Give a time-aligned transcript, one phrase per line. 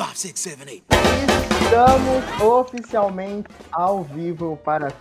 [0.00, 0.84] Five, six, seven, eight.
[1.64, 4.92] Estamos oficialmente ao vivo para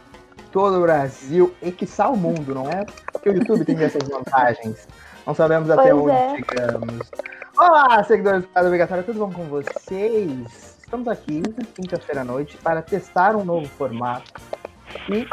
[0.51, 2.83] todo o Brasil e que o mundo, não é?
[3.11, 4.87] Porque o YouTube tem essas vantagens.
[5.23, 6.35] Não sabemos até Pois onde é.
[6.37, 7.11] chegamos.
[7.59, 10.79] Olá, seguidores do Estado Obrigatório, tudo bom com vocês?
[10.83, 11.43] Estamos aqui,
[11.75, 14.33] quinta-feira à noite, para testar um novo formato.
[15.11, 15.27] E,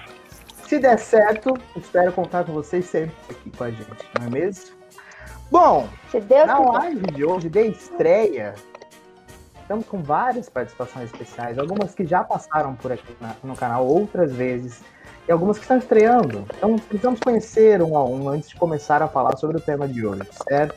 [0.68, 4.76] se der certo, espero contar com vocês sempre aqui com a gente, não é mesmo?
[5.50, 5.88] Bom,
[6.46, 8.54] na live de hoje, de estreia,
[9.64, 14.32] estamos com várias participações especiais, algumas que já passaram por aqui na- no canal outras
[14.32, 14.82] vezes,
[15.26, 16.46] e algumas que estão estreando.
[16.56, 20.06] Então, precisamos conhecer um a um antes de começar a falar sobre o tema de
[20.06, 20.74] hoje, certo?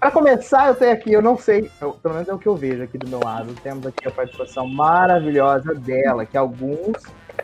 [0.00, 2.56] Para começar, eu tenho aqui, eu não sei, eu- pelo menos é o que eu
[2.56, 6.96] vejo aqui do meu lado, temos aqui a participação maravilhosa dela, que alguns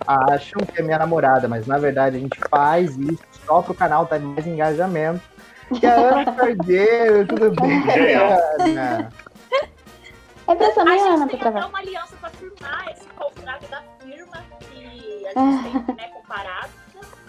[0.07, 3.75] acham que é minha namorada, mas na verdade a gente faz isso só para o
[3.75, 5.21] canal ter mais engajamento.
[5.79, 9.13] Que a Ana Cordeiro, tudo bem, Ana?
[10.49, 11.69] É impressão A minha, Ana, gente pra tem até travar.
[11.69, 15.63] uma aliança pra firmar esse contrato da firma que a Ah.
[15.63, 16.69] gente tem, né, comparado.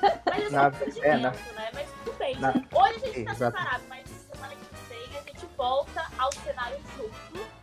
[0.01, 1.37] Mas é só um é, na- né?
[1.73, 2.39] Mas tudo bem.
[2.39, 3.57] na- Hoje a gente tá Exato.
[3.57, 7.53] separado, mas semana que vem a gente volta ao cenário junto.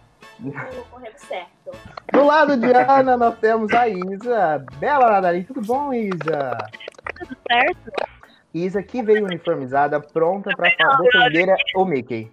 [0.40, 0.52] No
[0.84, 1.70] correndo certo.
[2.10, 4.64] Do lado de Ana, nós temos a Isa.
[4.78, 6.56] Bela Nadarim, tudo bom, Isa?
[7.18, 7.92] Tudo certo?
[8.54, 12.32] Isa que veio uniformizada, pronta para defender o Mickey.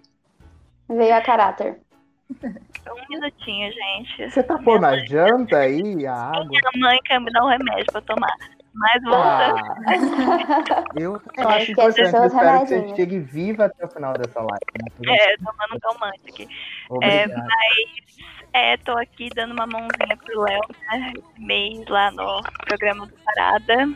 [0.88, 1.78] Veio a caráter.
[2.92, 4.30] Um minutinho, gente.
[4.30, 6.46] Você tá pondo a janta aí, a água?
[6.46, 8.34] Minha mãe quer me dar um remédio pra tomar.
[8.74, 9.58] Mas voltando.
[9.86, 14.12] Ah, eu, eu acho esquece importante, eu espero que você chegue viva até o final
[14.12, 14.60] dessa live.
[15.00, 15.16] né?
[15.16, 16.48] É, tomando um calmante aqui.
[16.88, 17.48] Obrigado.
[18.52, 21.12] É, tô aqui dando uma mãozinha pro Léo, né?
[21.16, 23.88] Esse mês lá no programa do Parada.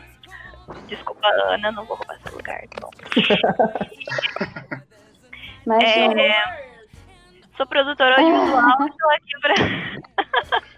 [0.87, 2.91] Desculpa, Ana, não vou roubar seu lugar, tá bom?
[5.65, 6.21] Imagina.
[6.21, 6.72] É,
[7.57, 10.63] sou produtora audiovisual e tô aqui pra.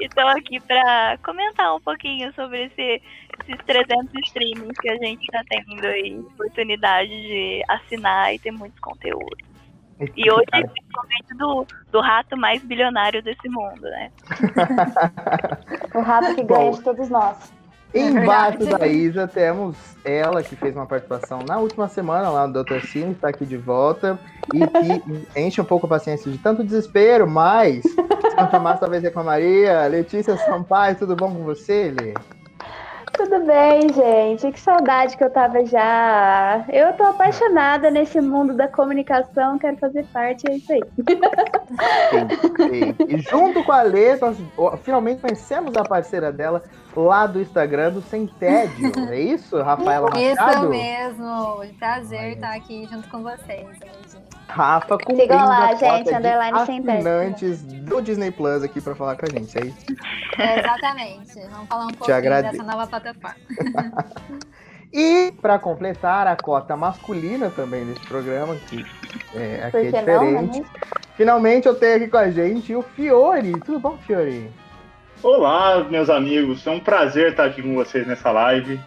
[0.00, 3.02] e tô aqui pra comentar um pouquinho sobre esse,
[3.40, 8.78] esses 300 streamings que a gente tá tendo aí, oportunidade de assinar e ter muitos
[8.80, 9.52] conteúdos.
[10.16, 14.10] E hoje, principalmente do, do rato mais bilionário desse mundo, né?
[15.94, 16.76] O rato que ganha Bom.
[16.76, 17.52] de todos nós.
[17.94, 22.80] Embaixo da Isa temos ela que fez uma participação na última semana lá no Dr.
[22.86, 24.18] Cine, está aqui de volta
[24.52, 25.02] e que
[25.38, 27.82] enche um pouco a paciência de tanto desespero, mas
[28.36, 29.86] Santa Massa talvez reclamaria.
[29.86, 32.14] Letícia Sampaio, tudo bom com você, Lê?
[33.12, 34.50] Tudo bem, gente.
[34.50, 36.64] Que saudade que eu tava já.
[36.70, 40.80] Eu tô apaixonada nesse mundo da comunicação, quero fazer parte, é isso aí.
[42.10, 42.96] Sim, sim.
[43.08, 44.38] E junto com a Lê, nós
[44.82, 46.62] finalmente conhecemos a parceira dela
[46.96, 48.92] lá do Instagram do Sem Tédio.
[49.10, 50.68] É isso, Rafaela Isso Machado?
[50.68, 51.64] mesmo.
[51.78, 52.32] Prazer Olha.
[52.32, 54.22] estar aqui junto com vocês hoje.
[54.48, 57.08] Rafa com Sigam lá, a gente, underline Sem Tédio.
[57.08, 59.86] assinantes do Disney Plus aqui para falar com a gente, é isso?
[60.38, 61.40] É, exatamente.
[61.50, 62.52] Vamos falar um pouquinho agradeço.
[62.58, 63.36] dessa nova plataforma.
[64.92, 68.84] E para completar a cota masculina também desse programa, que
[69.34, 70.42] é, aqui é que não, né?
[70.42, 70.70] diferente.
[71.16, 73.58] Finalmente eu tenho aqui com a gente o Fiore.
[73.60, 74.52] Tudo bom, Fiore?
[75.22, 76.66] Olá, meus amigos.
[76.66, 78.80] É um prazer estar aqui com vocês nessa live.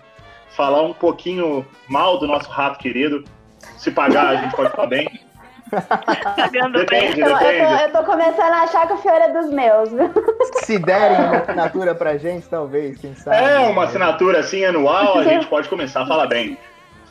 [0.50, 3.24] Falar um pouquinho mal do nosso rato querido.
[3.78, 5.08] Se pagar, a gente pode falar bem.
[6.36, 7.12] Pagando bem.
[7.12, 7.82] Depende, Eu, eu, tô, depende.
[7.84, 10.12] eu tô começando a achar que o Fiore é dos meus, viu?
[10.64, 13.38] Se derem uma assinatura pra gente, talvez, quem sabe.
[13.38, 16.58] É uma assinatura assim anual, a gente pode começar a falar bem.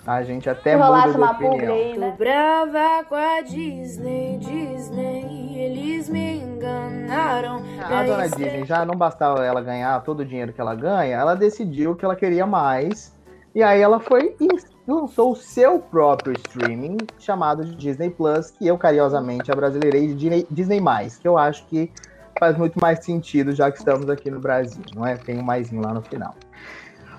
[0.06, 1.74] A gente até muda de opinião.
[1.74, 2.14] aí, Tô né?
[2.16, 7.62] brava com a Disney, Disney, eles me enganaram.
[7.82, 11.34] A dona Disney, já não bastava ela ganhar todo o dinheiro que ela ganha, ela
[11.34, 13.12] decidiu que ela queria mais.
[13.54, 14.48] E aí ela foi e
[14.86, 20.46] lançou o seu próprio streaming, chamado de Disney Plus, que eu carinhosamente abrasileirei de Disney,
[20.50, 20.80] Disney+,
[21.20, 21.90] que eu acho que
[22.38, 25.16] faz muito mais sentido, já que estamos aqui no Brasil, não é?
[25.16, 26.34] Tem um maisinho lá no final.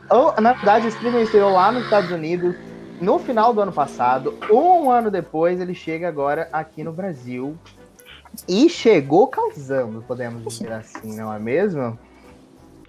[0.10, 2.56] Ou, na verdade, o streaming estreou lá nos Estados Unidos
[3.02, 4.36] no final do ano passado.
[4.52, 7.58] Um ano depois, ele chega agora aqui no Brasil.
[8.48, 11.98] E chegou causando, podemos dizer assim, não é mesmo?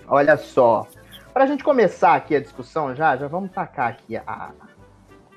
[0.09, 0.87] Olha só.
[1.32, 4.50] Pra gente começar aqui a discussão já, já vamos tacar aqui a, a,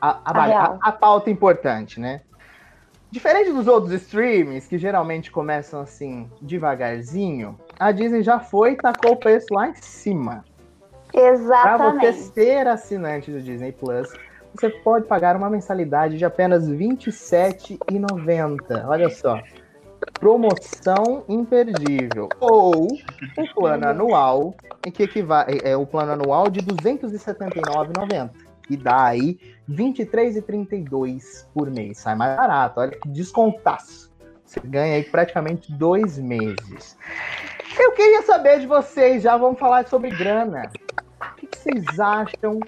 [0.01, 2.22] a, a, a pauta importante, né?
[3.12, 9.13] Diferente dos outros streams, que geralmente começam assim, devagarzinho, a Disney já foi e tacou
[9.13, 10.45] o preço lá em cima.
[11.12, 12.13] Para você Exatamente.
[12.13, 14.13] ser assinante do Disney Plus,
[14.54, 18.86] você pode pagar uma mensalidade de apenas R$ 27,90.
[18.86, 19.42] Olha só.
[20.14, 22.30] Promoção imperdível.
[22.40, 22.88] Ou
[23.38, 24.54] o plano anual,
[24.86, 28.32] em que equivale, é o plano anual de R$ 279,90.
[28.70, 31.98] E dá aí R$ 23,32 por mês.
[32.00, 32.80] Sai mais barato.
[32.80, 34.10] Olha que descontaço.
[34.46, 36.98] Você ganha aí praticamente dois meses.
[37.80, 40.72] Eu queria saber de vocês, já vamos falar sobre grana.
[41.22, 42.60] O que, que vocês acham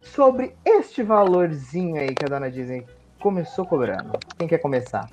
[0.00, 2.86] sobre este valorzinho aí que a dona Disney
[3.20, 4.12] começou cobrando?
[4.38, 5.08] Quem quer começar?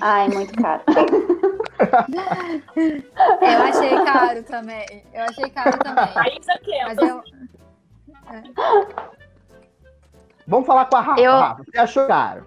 [0.00, 0.82] Ai, muito caro.
[3.40, 5.04] Eu achei caro também.
[5.12, 6.04] Eu achei caro também.
[6.16, 6.84] A Isa quer.
[6.86, 7.22] Mas eu.
[10.46, 11.20] Vamos falar com a Rafa.
[11.20, 12.46] Eu- Rafa, você achou caro.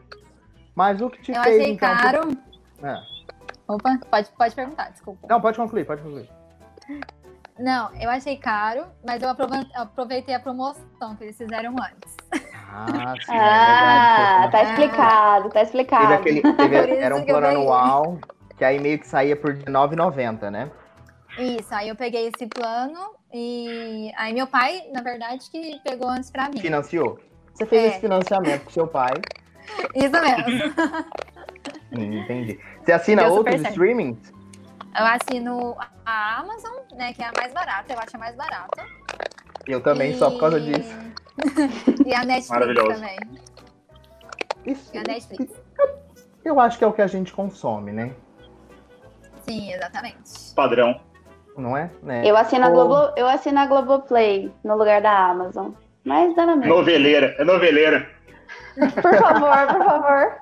[0.76, 1.98] Mas o que te Eu fez, achei então...
[1.98, 2.38] caro.
[2.82, 3.02] Ah,
[3.68, 5.28] Opa, pode, pode perguntar, desculpa.
[5.30, 6.30] Não, pode concluir, pode concluir.
[7.60, 12.16] Não, eu achei caro, mas eu aprove- aproveitei a promoção que eles fizeram antes.
[12.72, 16.14] Ah, sim, Ah, é tá explicado, tá Teve explicado.
[16.14, 18.20] aquele, teve- era um plano anual,
[18.58, 20.72] que aí meio que saía por R$19,90, né?
[21.38, 23.00] Isso, aí eu peguei esse plano
[23.34, 26.60] e aí meu pai, na verdade, que pegou antes pra mim.
[26.60, 27.20] Financiou.
[27.54, 27.88] Você fez É.
[27.88, 29.14] esse financiamento com seu pai.
[29.96, 30.74] Isso mesmo.
[31.92, 32.60] Hum, entendi.
[32.84, 34.32] Você assina Deu outros streamings?
[34.98, 35.76] Eu assino
[36.06, 38.86] a Amazon, né, que é a mais barata, eu acho a mais barata.
[39.68, 40.96] Eu também, E- só por causa disso.
[42.06, 42.94] e a Netflix Maravilhoso.
[42.94, 43.18] também.
[44.66, 45.54] Isso, E a Netflix.
[46.44, 48.14] eu acho que é o que a gente consome, né?
[49.48, 50.54] Sim, exatamente.
[50.56, 51.00] Padrão.
[51.58, 51.90] Não é?
[52.02, 52.22] Né?
[52.26, 55.72] Eu assino, a Ô, Globo, eu assino a Globoplay no lugar da Amazon.
[56.06, 56.74] Mas dá na mesma.
[56.76, 57.36] Noveleira.
[57.38, 58.08] É noveleira.
[59.02, 60.38] Por favor, por favor.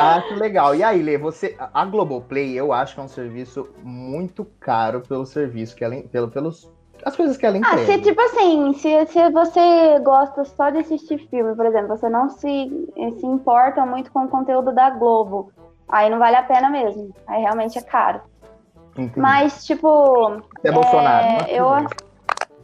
[0.00, 0.74] Acho legal.
[0.74, 1.56] E aí, Lê, você.
[1.58, 5.96] A Globoplay, eu acho que é um serviço muito caro pelo serviço que ela.
[6.02, 6.70] Pelo, pelos,
[7.04, 7.86] as coisas que ela Ah, entrega.
[7.86, 12.28] se tipo assim, se, se você gosta só de assistir filme, por exemplo, você não
[12.30, 12.70] se,
[13.20, 15.52] se importa muito com o conteúdo da Globo,
[15.88, 17.10] aí não vale a pena mesmo.
[17.26, 18.20] Aí realmente é caro.
[18.96, 19.20] Entendi.
[19.20, 19.88] Mas, tipo,
[20.60, 21.26] Você é Bolsonaro.
[21.26, 21.86] é, eu-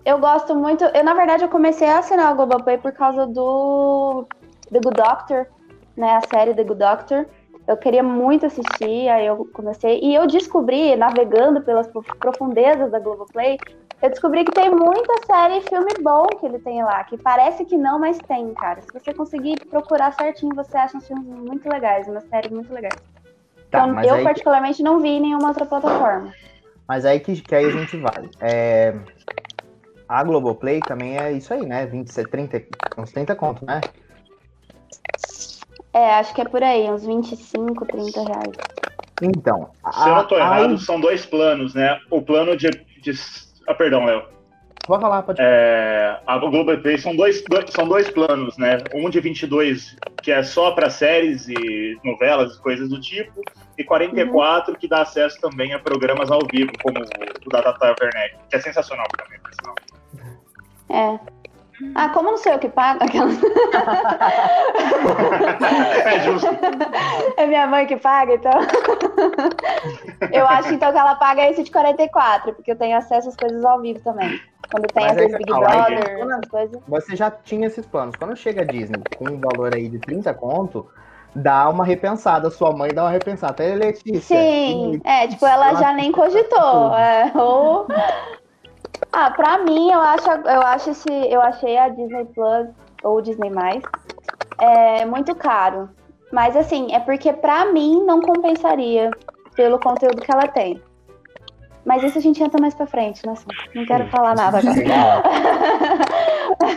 [0.05, 0.85] eu gosto muito.
[0.85, 4.27] Eu, na verdade, eu comecei a assinar o Globoplay por causa do
[4.73, 5.47] The Good Doctor,
[5.97, 6.17] né?
[6.17, 7.27] A série The Good Doctor.
[7.71, 10.01] Eu queria muito assistir, aí eu comecei.
[10.03, 13.61] E eu descobri, navegando pelas prof- profundezas da Globoplay,
[14.03, 17.05] eu descobri que tem muita série e filme bom que ele tem lá.
[17.05, 18.81] Que parece que não, mas tem, cara.
[18.83, 22.99] Se você conseguir procurar certinho, você acha uns filmes muito legais, umas séries muito legais.
[23.71, 26.35] Tá, então, mas eu, aí- particularmente, não vi em nenhuma outra plataforma.
[26.89, 28.29] Mas aí que, que aí a gente vai.
[28.41, 28.97] É,
[30.09, 31.87] a Globoplay também é isso aí, né?
[31.87, 32.65] 20, 30,
[32.99, 33.85] uns 30 conto, né?
[35.93, 38.55] É, acho que é por aí, uns 25, 30 reais.
[39.23, 39.71] Então.
[39.93, 41.99] Se eu não tô a- errado, aí- são dois planos, né?
[42.11, 42.71] O plano de.
[43.03, 43.13] de-
[43.69, 44.23] Ah, perdão, Léo.
[44.87, 48.79] Pode falar, pode É, a Globoplay são dois, dois- são dois planos, né?
[48.95, 53.41] Um de 22, que é só para séries e novelas e coisas do tipo,
[53.79, 58.37] e 44, que dá acesso também a programas ao vivo, como o da Tata Werneck,
[58.49, 59.75] que é sensacional também, por sinal.
[60.89, 61.40] É.
[61.94, 63.03] Ah, como não sei eu que pago?
[63.05, 63.31] Aquela-
[66.05, 66.49] É justo.
[67.37, 68.53] É minha mãe que paga, então.
[70.32, 73.65] eu acho então que ela paga esse de 44, porque eu tenho acesso às coisas
[73.65, 74.41] ao vivo também.
[74.71, 76.32] Quando tem Mas às aí vezes você Big aí, Brother, gente.
[76.32, 76.82] essas coisas.
[76.87, 78.15] Você já tinha esses planos.
[78.17, 80.87] Quando chega a Disney com um valor aí de 30 conto,
[81.35, 82.50] dá uma repensada.
[82.50, 83.53] Sua mãe dá uma repensada.
[83.53, 84.21] Até Letícia.
[84.37, 86.94] Sim, é, tipo, ela já nem cogitou.
[86.94, 87.87] É, ou...
[89.12, 92.69] Ah, pra mim, eu acho, eu acho esse, eu achei a Disney Plus
[93.03, 93.83] ou Disney Mais
[94.61, 95.89] é muito caro.
[96.33, 99.11] Mas assim, é porque pra mim não compensaria
[99.57, 100.81] pelo conteúdo que ela tem.
[101.85, 103.35] Mas isso a gente entra mais pra frente, né?
[103.75, 105.23] Não quero falar nada agora.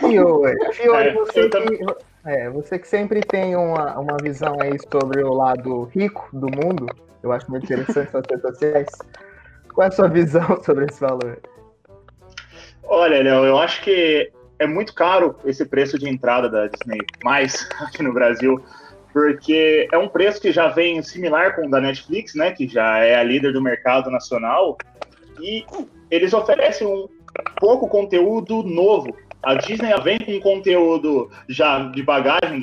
[0.00, 1.86] Fiore, Fiore, É, você, que,
[2.24, 6.86] é, você que sempre tem uma, uma visão aí sobre o lado rico do mundo,
[7.22, 8.88] eu acho muito interessante suas redes sociais.
[9.74, 11.38] Qual é a sua visão sobre esse valor?
[12.86, 17.68] Olha, Léo, eu acho que é muito caro esse preço de entrada da Disney mais
[17.80, 18.62] aqui no Brasil,
[19.12, 22.98] porque é um preço que já vem similar com o da Netflix, né, que já
[22.98, 24.76] é a líder do mercado nacional,
[25.40, 25.64] e
[26.10, 27.08] eles oferecem um
[27.56, 29.16] pouco conteúdo novo.
[29.42, 32.62] A Disney vem com conteúdo já de bagagem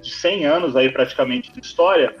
[0.00, 2.14] de 100 anos aí praticamente de história,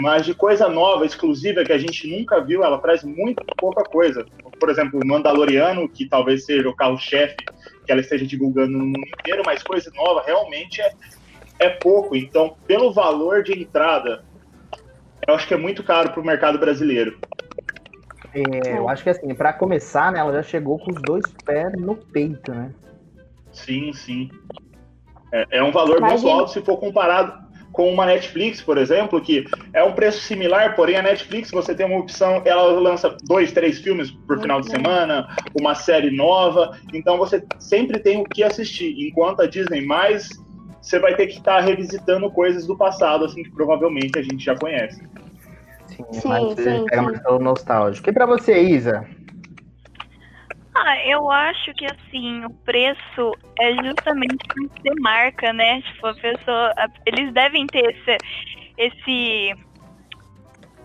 [0.00, 4.24] mas de coisa nova, exclusiva, que a gente nunca viu, ela traz muito pouca coisa.
[4.58, 7.36] Por exemplo, o Mandaloriano, que talvez seja o carro-chefe
[7.84, 10.92] que ela esteja divulgando no mundo inteiro, mas coisa nova realmente é,
[11.58, 12.14] é pouco.
[12.14, 14.22] Então, pelo valor de entrada,
[15.26, 17.18] eu acho que é muito caro para o mercado brasileiro.
[18.34, 21.72] É, eu acho que assim, pra começar, né, ela já chegou com os dois pés
[21.72, 22.72] no peito, né?
[23.50, 24.30] Sim, sim.
[25.32, 26.32] É, é um valor muito Imagina.
[26.32, 27.47] alto se for comparado
[27.78, 31.86] com uma Netflix, por exemplo, que é um preço similar, porém a Netflix você tem
[31.86, 37.16] uma opção, ela lança dois, três filmes por final de semana, uma série nova, então
[37.16, 40.28] você sempre tem o que assistir, enquanto a Disney mais
[40.82, 44.56] você vai ter que estar revisitando coisas do passado, assim, que provavelmente a gente já
[44.56, 45.00] conhece.
[45.86, 47.02] Sim, Sim, mas sim, pega sim.
[47.02, 48.10] mais pelo nostálgico.
[48.10, 49.06] E pra você, Isa?
[51.08, 55.80] Eu acho que assim, o preço é justamente por ser marca, né?
[55.80, 56.74] Tipo, a pessoa.
[57.06, 58.16] eles devem ter esse.
[58.76, 59.67] esse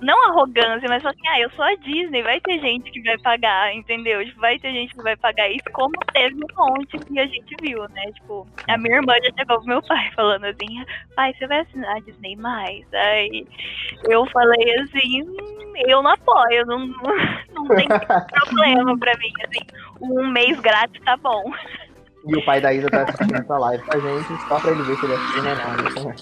[0.03, 3.17] não arrogância, mas falar assim, ah, eu sou a Disney, vai ter gente que vai
[3.19, 4.23] pagar, entendeu?
[4.25, 7.55] Tipo, vai ter gente que vai pagar isso, como teve um monte que a gente
[7.61, 8.03] viu, né?
[8.13, 10.83] Tipo, a minha irmã já chegou pro meu pai falando assim,
[11.15, 12.85] pai, você vai assinar a Disney mais?
[12.93, 13.47] Aí
[14.09, 16.79] eu falei assim, "Hum, eu não apoio, não,
[17.53, 19.65] não tem problema pra mim, assim,
[20.01, 21.43] um mês grátis tá bom.
[22.25, 24.83] E o pai da Isa tá assistindo essa live com a gente, só pra ele
[24.83, 26.05] ver se ele assiste ou não.
[26.05, 26.15] né?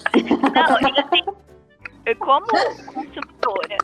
[0.54, 1.24] Não, e assim,
[2.18, 2.46] como
[2.86, 3.76] consumidora,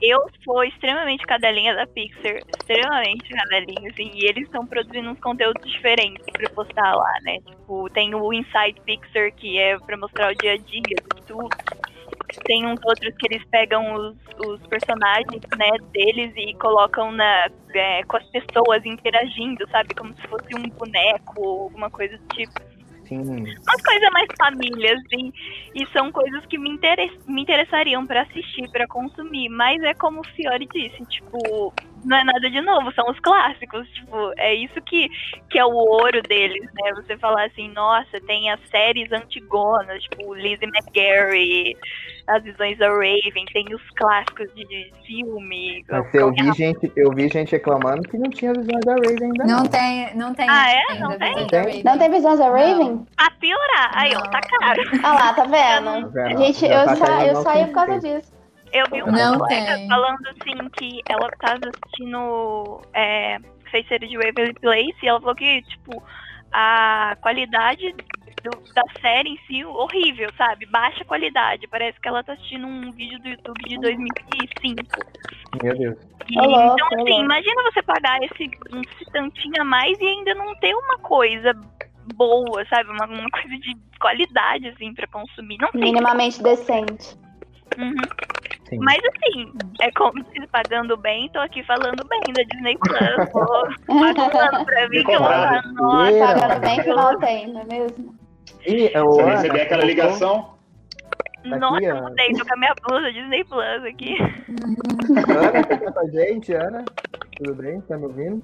[0.00, 5.70] eu sou extremamente cadelinha da Pixar, extremamente cadelinha, assim, e eles estão produzindo uns conteúdos
[5.70, 7.38] diferentes pra postar lá, né?
[7.44, 11.48] Tipo, tem o Inside Pixar, que é pra mostrar o dia a dia de tudo.
[12.44, 18.04] Tem uns outros que eles pegam os, os personagens, né, deles e colocam na, é,
[18.04, 19.94] com as pessoas interagindo, sabe?
[19.94, 22.67] Como se fosse um boneco ou alguma coisa do tipo
[23.08, 23.42] Sim.
[23.42, 25.32] umas coisas mais família, assim.
[25.74, 29.48] E são coisas que me, interes- me interessariam pra assistir, pra consumir.
[29.48, 31.72] Mas é como o Fiore disse, tipo,
[32.04, 33.88] não é nada de novo, são os clássicos.
[33.90, 35.08] Tipo, é isso que,
[35.50, 36.92] que é o ouro deles, né?
[36.94, 41.76] Você falar assim, nossa, tem as séries antigonas, tipo, Lizzie McGarry,
[42.26, 45.84] as visões da Raven, tem os clássicos de, de filme.
[45.88, 49.44] Mas eu vi, gente, eu vi gente reclamando que não tinha visões da Raven ainda.
[49.44, 50.46] Não tem, não tem.
[50.48, 50.92] Ah, é?
[50.92, 51.46] ainda Não tem?
[51.46, 51.82] da Tem?
[51.84, 53.06] Não tem visões da Raven?
[53.16, 54.82] Pra piorar, aí, ó, tá caro.
[55.02, 56.10] Ah lá, tá Tá vendo?
[56.10, 56.38] vendo?
[56.38, 58.37] Gente, Já eu, tá sa eu saí por causa disso.
[58.72, 59.88] Eu vi uma Não colega tem.
[59.88, 63.38] falando assim que ela tava assistindo é,
[63.70, 66.02] Feiticeiro de Waverly Place e ela falou que, tipo,
[66.52, 67.92] a qualidade
[68.42, 70.66] do- da série em si horrível, sabe?
[70.66, 71.66] Baixa qualidade.
[71.68, 74.82] Parece que ela tá assistindo um vídeo do YouTube de 2005.
[75.62, 75.98] Meu Deus.
[76.30, 77.24] E, Ô, louco, então, ô, assim, louco.
[77.24, 81.52] imagina você pagar esse, um esse tantinho a mais e ainda não ter uma coisa
[82.14, 82.90] boa, sabe?
[82.90, 85.56] Uma, uma coisa de qualidade, assim, pra consumir.
[85.58, 85.80] Não sei.
[85.80, 87.16] Minimamente decente.
[87.76, 87.94] Uhum.
[88.68, 88.78] Sim.
[88.80, 93.30] Mas assim, é como se pagando bem, tô aqui falando bem da Disney Plus.
[93.30, 93.40] Tô
[94.26, 96.40] pagando pra mim que eu vou falar, nossa, Yeah.
[96.40, 98.14] Pagando bem que mal tem, não é mesmo?
[98.66, 100.54] E, ô, Você Ana, receber aquela ligação,
[101.44, 102.02] nossa, aqui, eu ó.
[102.02, 104.16] mudei, tô com a minha blusa Disney Plus aqui.
[104.20, 106.84] Ana, você tá com a gente, Ana?
[107.36, 107.80] Tudo bem?
[107.82, 108.42] Tá me ouvindo?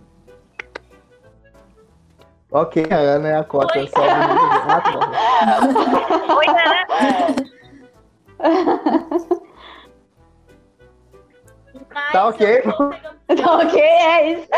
[2.50, 3.78] Ok, a Ana é a cota.
[3.78, 3.88] Oi.
[3.88, 4.28] Só tá.
[6.36, 6.84] Oi, Ana.
[11.94, 12.62] Mas Tá ok.
[13.28, 14.48] Então, ok, é isso.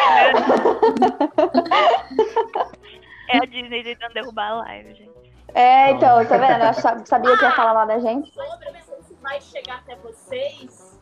[3.28, 5.35] É a Disney tentando derrubar a live, gente.
[5.55, 6.64] É, então, tá vendo?
[6.64, 8.33] Eu sa- sabia que ia falar mal da gente.
[8.33, 11.00] sobre, se vai chegar até vocês.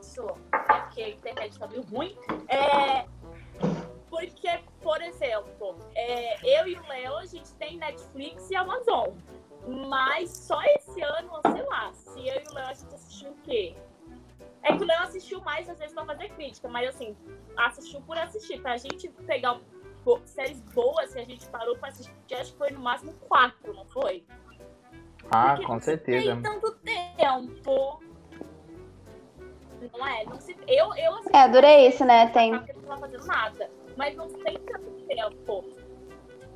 [0.00, 2.16] Isso, é porque a internet tá meio ruim.
[2.48, 3.06] É,
[4.10, 9.08] porque, por exemplo, é, eu e o Léo, a gente tem Netflix e Amazon.
[9.88, 13.36] Mas só esse ano, sei lá, se eu e o Léo a gente assistiu o
[13.42, 13.74] quê?
[14.64, 17.16] É que o Léo assistiu mais, às vezes, pra fazer crítica, mas assim,
[17.56, 18.60] assistiu por assistir.
[18.60, 19.60] Pra gente pegar
[20.04, 23.74] bo- séries boas, se a gente parou pra assistir, acho que foi no máximo quatro,
[23.74, 24.24] não foi?
[25.30, 26.32] Ah, Porque com certeza.
[26.32, 28.02] Tem tanto tempo.
[29.92, 30.24] Não é?
[30.24, 32.28] Não se, eu, eu assisti É, adorei isso, né?
[32.28, 32.52] Tem.
[32.52, 33.70] não tava fazendo nada.
[33.96, 35.64] Mas não tem tanto tempo.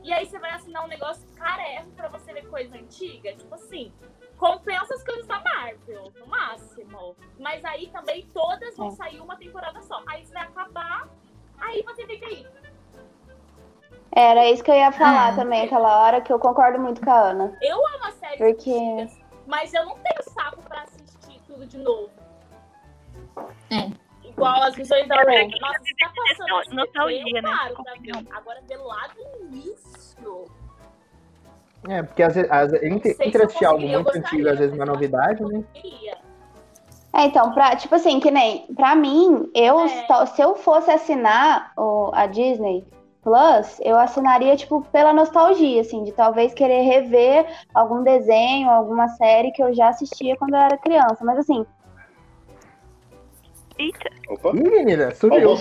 [0.03, 3.35] E aí você vai assinar um negócio carérrimo pra você ver coisa antiga.
[3.37, 3.93] Tipo assim,
[4.39, 7.17] compensa as coisas da Marvel, no máximo.
[7.39, 8.91] Mas aí também todas vão É.
[8.93, 10.03] sair uma temporada só.
[10.07, 11.09] Aí você vai acabar,
[11.61, 12.47] aí você fica aí.
[14.13, 15.37] Era isso que eu ia falar Ah.
[15.37, 17.59] também, aquela hora que eu concordo muito com a Ana.
[17.61, 21.79] Eu amo as séries Porque- antigas, mas eu não tenho saco pra assistir tudo de
[21.79, 22.11] novo.
[23.71, 24.09] É.
[24.27, 27.57] Igual as visões da que Nossa, tá passando esse nostalgia, eu né?
[27.57, 28.23] paro pra Opinião.
[28.23, 28.33] ver.
[28.37, 30.45] Agora, ver lá do início...
[31.87, 34.85] É, porque às vezes, às vezes, entre, entre assistir algo muito antigo, às vezes uma
[34.85, 35.63] eu novidade, né?
[37.13, 40.27] É, então, pra, tipo assim, que nem, pra mim, eu, É.
[40.27, 42.85] se eu fosse assinar o, a Disney
[43.23, 49.51] Plus, eu assinaria, tipo, pela nostalgia, assim, de talvez querer rever algum desenho, alguma série
[49.53, 51.25] que eu já assistia quando eu era criança.
[51.25, 51.65] Mas assim,
[53.79, 54.51] Eita, Opa.
[54.51, 55.53] Ih, menina, subiu.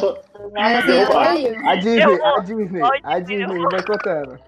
[0.55, 4.39] A Disney, a Disney, a Disney vai contando.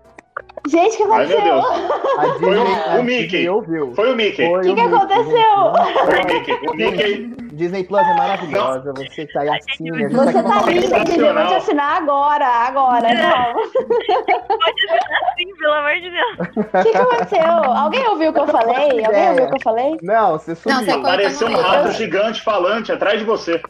[0.67, 1.61] Gente, o que Ai, meu aconteceu?
[1.61, 1.91] Deus.
[2.17, 3.49] A Disney, o a Mickey.
[3.49, 3.93] Ouviu.
[3.95, 4.47] Foi o Mickey.
[4.49, 5.73] Foi Que o que Mickey, aconteceu?
[6.05, 6.67] Foi o Mickey.
[6.69, 8.93] O Mickey Disney Plus é maravilhosa.
[8.93, 10.05] Você que tá aí assina.
[10.05, 11.33] a Você tá falando- linda, Disney.
[11.33, 13.07] Vou te assinar agora, agora.
[13.13, 13.53] Não.
[13.53, 16.67] Pode assinar sim, pelo amor de Deus.
[16.79, 17.73] O que, que aconteceu?
[17.73, 19.05] Alguém ouviu o que eu falei?
[19.05, 19.97] Alguém ouviu o que eu falei?
[20.01, 20.77] Não, você sumiu.
[20.77, 23.61] Não, você Apareceu um rato gigante falante atrás de você.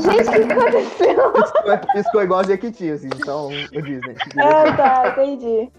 [0.00, 1.32] Gente, o que aconteceu?
[1.32, 4.14] Piscou- Piscou igual Jequiti, assim, então o Disney.
[4.38, 5.70] Ah, tá, entendi.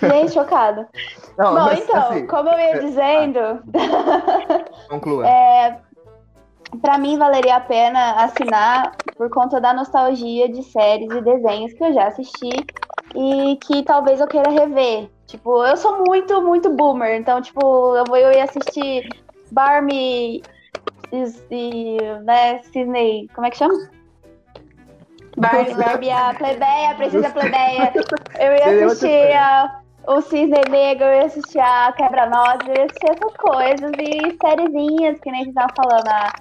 [0.00, 0.88] Gente, chocada.
[1.36, 3.40] Não, Bom, mas, então, assim, como eu ia dizendo,
[4.88, 5.28] conclua.
[5.28, 5.78] é,
[6.82, 11.84] pra mim valeria a pena assinar por conta da nostalgia de séries e desenhos que
[11.84, 12.52] eu já assisti
[13.14, 15.08] e que talvez eu queira rever.
[15.26, 17.60] Tipo, eu sou muito, muito boomer, então, tipo,
[17.96, 19.02] eu, vou, eu ia assistir
[19.50, 20.42] Barney
[21.12, 23.74] e, e, né, Cisney, como é que chama?
[25.38, 27.92] Barbie, Barbie, a plebeia, a princesa plebeia.
[28.38, 33.10] Eu ia assistir a, o Cisne Negro, eu ia assistir a Quebra-Nós, eu ia assistir
[33.10, 36.32] essas coisas e sériezinhas, que nem a gente tava falando, a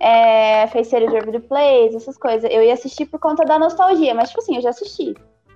[0.00, 2.50] é, Feiticeiro de Everly Place, essas coisas.
[2.50, 5.14] Eu ia assistir por conta da nostalgia, mas, tipo assim, eu já assisti.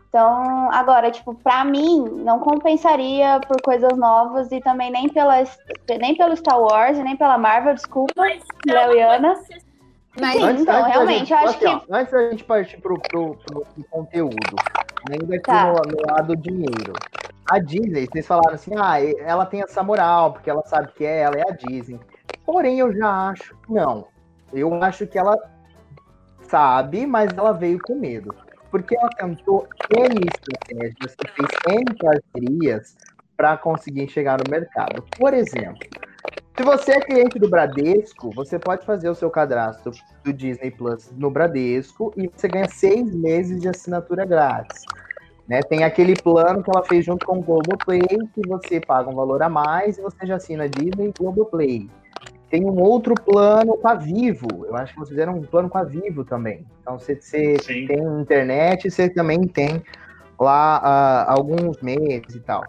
[0.08, 5.44] Então, agora, tipo, pra mim, não compensaria por coisas novas e também nem, pela,
[5.98, 8.14] nem pelo Star Wars e nem pela Marvel, desculpa.
[8.16, 9.34] Mas Léo e Ana?
[10.20, 12.98] Mas Sim, então, da realmente, gente, eu acho assim, ó, antes da gente partir pro,
[12.98, 14.56] pro, pro, pro conteúdo,
[15.10, 15.72] ainda aqui Tá.
[15.72, 16.92] no, no lado dinheiro.
[17.48, 21.20] A Disney, vocês falaram assim, ah, ela tem essa moral, porque ela sabe que é
[21.20, 22.00] ela, é a Disney.
[22.44, 24.08] Porém, eu já acho que não.
[24.52, 25.36] Eu acho que ela
[26.42, 28.34] sabe, mas ela veio com medo.
[28.70, 32.96] Porque ela tentou N estratégias, fez N parcerias
[33.36, 35.04] para conseguir chegar no mercado.
[35.16, 35.86] Por exemplo,
[36.56, 39.92] se você é cliente do Bradesco, você pode fazer o seu cadastro
[40.24, 44.84] do Disney Plus no Bradesco e você ganha seis meses de assinatura grátis.
[45.46, 45.60] Né?
[45.62, 49.42] Tem aquele plano que ela fez junto com o Globoplay, que você paga um valor
[49.42, 51.90] a mais e você já assina Disney e Globoplay.
[52.48, 54.64] Tem um outro plano com a Vivo.
[54.66, 56.64] Eu acho que vocês fizeram um plano com a Vivo também.
[56.80, 59.82] Então você, você tem internet, você também tem
[60.40, 62.64] lá ah, alguns meses e tal.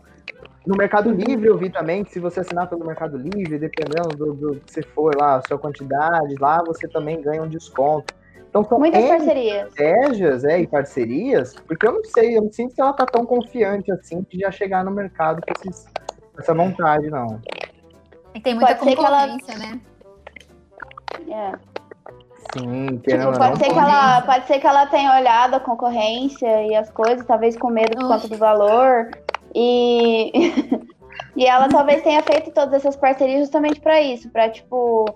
[0.67, 4.33] No Mercado Livre eu vi também que se você assinar pelo Mercado Livre, dependendo do,
[4.33, 8.13] do que você for lá, a sua quantidade, lá você também ganha um desconto.
[8.49, 9.67] Então são Muitas parcerias.
[9.69, 13.25] estratégias é, e parcerias, porque eu não sei, eu não sinto que ela tá tão
[13.25, 15.85] confiante assim de já chegar no mercado com esses-
[16.33, 17.39] com essa vontade, não.
[18.33, 19.79] É que tem muita Pode ser que ela- concorrência, né?
[21.29, 21.51] É.
[22.57, 26.75] Sim, Tipo, pode ser, que ela, pode ser que ela tenha olhado a concorrência e
[26.75, 29.09] as coisas, talvez com medo por conta do valor.
[29.55, 30.31] E,
[31.35, 35.13] e ela talvez tenha feito todas essas parcerias justamente para isso, para tipo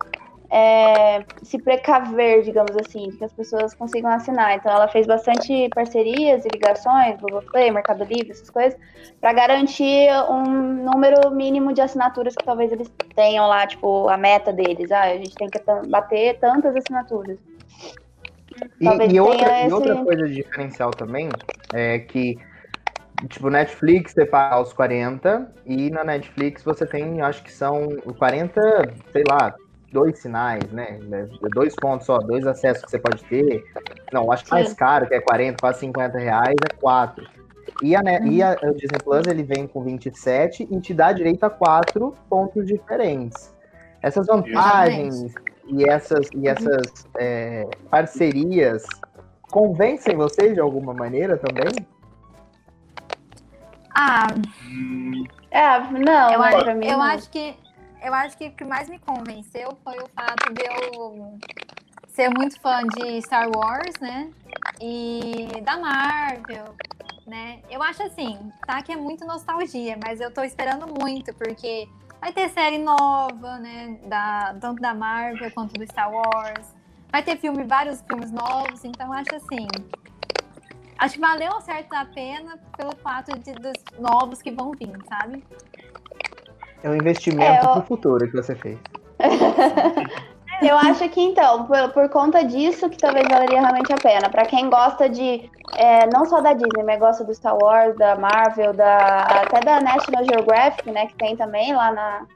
[0.52, 4.56] é, se precaver, digamos assim, de que as pessoas consigam assinar.
[4.56, 8.78] Então ela fez bastante parcerias e ligações, Google Play, Mercado Livre, essas coisas,
[9.22, 14.52] para garantir um número mínimo de assinaturas que talvez eles tenham lá, tipo, a meta
[14.52, 14.92] deles.
[14.92, 17.38] Ah, a gente tem que bater tantas assinaturas.
[18.82, 21.30] E, e outra, tenha e esse- outra coisa diferencial também
[21.72, 22.38] é que,
[23.28, 28.62] tipo, Netflix você paga os 40 e na Netflix você tem, acho que são 40,
[29.12, 29.56] sei lá,
[29.92, 31.00] dois sinais, né?
[31.54, 33.64] Dois pontos só, dois acessos que você pode ter.
[34.12, 37.28] Não, acho que mais caro, que é 40, quase 50 reais, é 4.
[37.82, 41.12] E, a, Net- e a, o Disney Plus ele vem com 27 e te dá
[41.12, 43.54] direito a quatro pontos diferentes.
[44.02, 45.34] Essas vantagens
[45.68, 48.84] e essas, e essas é, parcerias
[49.50, 51.86] convencem vocês de alguma maneira também?
[53.96, 54.28] Ah,
[55.50, 56.86] É, não, eu, né, acho, mim.
[56.88, 57.02] eu não.
[57.02, 57.56] acho que
[58.02, 61.38] eu acho que o que mais me convenceu foi o fato de eu
[62.08, 64.32] ser muito fã de Star Wars, né?
[64.82, 66.76] E da Marvel,
[67.28, 67.60] né?
[67.70, 71.88] Eu acho assim, tá que é muito nostalgia, mas eu tô esperando muito, porque
[72.20, 74.00] vai ter série nova, né?
[74.08, 76.74] Da, tanto da Marvel quanto do Star Wars.
[77.12, 79.68] Vai ter filme, vários filmes novos, então eu acho assim.
[81.02, 85.44] Acho que valeu certo a pena pelo fato de, dos novos que vão vir, sabe?
[86.84, 88.78] É um investimento É, eu- pro futuro que você fez.
[90.62, 94.30] Eu acho que então, por, por conta disso, que talvez valeria realmente a pena.
[94.30, 98.16] Pra quem gosta de, é, não só da Disney, mas gosta do Star Wars, da
[98.16, 102.28] Marvel, da, até da National Geographic, né, que tem também lá na,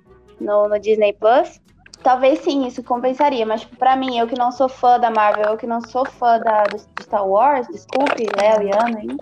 [0.41, 1.61] no, no Disney Plus.
[2.05, 5.45] Talvez sim, isso compensaria, mas tipo, pra mim, eu que não sou fã da Marvel,
[5.53, 9.17] eu que não sou fã da, do, do Star Wars, desculpe, Léo e Ana aí,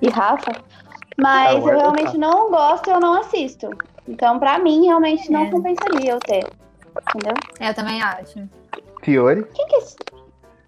[0.00, 0.56] e Rafa,
[1.18, 3.68] mas eu realmente não gosto, eu não assisto.
[4.08, 5.50] Então, pra mim, realmente não É.
[5.50, 6.46] compensaria eu ter.
[7.14, 7.34] Entendeu?
[7.60, 8.48] É, Eu também acho.
[9.02, 9.44] Fiore?
[9.52, 9.96] Quem que é esse?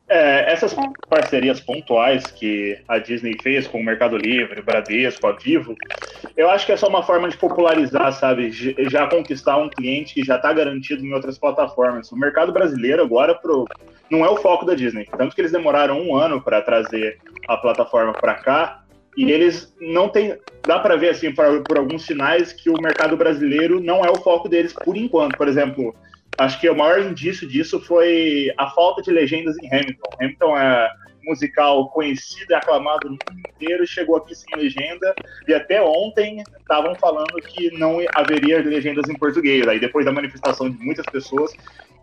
[0.07, 0.75] É, essas
[1.09, 5.75] parcerias pontuais que a Disney fez com o Mercado Livre, Bradesco, a Vivo,
[6.37, 8.51] eu acho que é só uma forma de popularizar, sabe?
[8.91, 12.13] Já conquistar um cliente que já está garantido em outras plataformas.
[12.13, 13.67] O mercado brasileiro agora pro,
[14.11, 15.09] não é o foco da Disney.
[15.17, 18.81] Tanto que eles demoraram um ano para trazer a plataforma para cá.
[19.17, 20.37] E eles não têm.
[20.67, 24.17] Dá para ver, assim, por, por alguns sinais, que o mercado brasileiro não é o
[24.17, 25.37] foco deles por enquanto.
[25.37, 25.95] Por exemplo,
[26.39, 30.11] acho que o maior indício disso foi a falta de legendas em Hamilton.
[30.21, 30.89] Hamilton é
[31.23, 35.15] um musical conhecido e aclamado no mundo inteiro, chegou aqui sem legenda,
[35.49, 39.67] e até ontem estavam falando que não haveria legendas em português.
[39.67, 41.53] Aí depois da manifestação de muitas pessoas,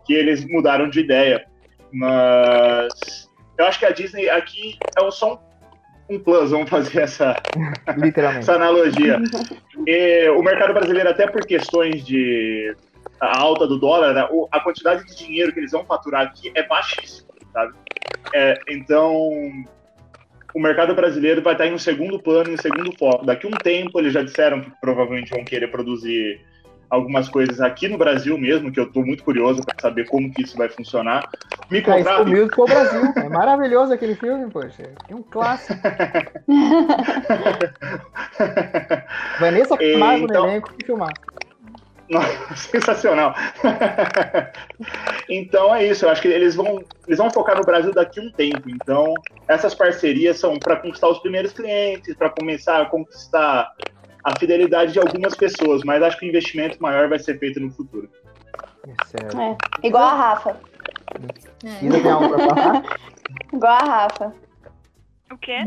[0.04, 1.46] que eles mudaram de ideia.
[1.92, 5.52] Mas eu acho que a Disney aqui é só um
[6.08, 7.36] um plus, vamos fazer essa,
[8.38, 9.18] essa analogia.
[9.84, 12.76] E o mercado brasileiro, até por questões de
[13.20, 16.50] a alta do dólar, né, o- a quantidade de dinheiro que eles vão faturar aqui
[16.54, 17.72] é baixíssima, sabe?
[18.34, 19.14] É, então,
[20.54, 23.24] o mercado brasileiro vai estar em um segundo plano, em um segundo foco.
[23.24, 26.40] Daqui a um tempo, eles já disseram que provavelmente vão querer produzir
[26.90, 30.42] algumas coisas aqui no Brasil mesmo, que eu estou muito curioso para saber como que
[30.42, 31.26] isso vai funcionar.
[31.70, 32.34] Me Ah, High School contratem.
[32.34, 33.00] Musical Brasil.
[33.16, 34.90] É maravilhoso aquele filme, poxa.
[35.08, 35.80] É um clássico.
[39.40, 41.12] Vanessa E, Camargo então- no elenco, que filmar.
[42.12, 43.34] Nossa, sensacional.
[45.28, 48.22] então é isso, eu acho que eles vão, eles vão focar no Brasil daqui a
[48.22, 48.68] um tempo.
[48.68, 49.14] Então,
[49.48, 53.72] essas parcerias são para conquistar os primeiros clientes, para começar a conquistar
[54.22, 57.70] a fidelidade de algumas pessoas, mas acho que o investimento maior vai ser feito no
[57.70, 58.08] futuro.
[58.86, 60.56] É, igual a Rafa.
[61.64, 61.88] É.
[61.88, 62.82] Tem algo pra falar?
[63.52, 64.34] Igual a Rafa.
[65.32, 65.58] O quê?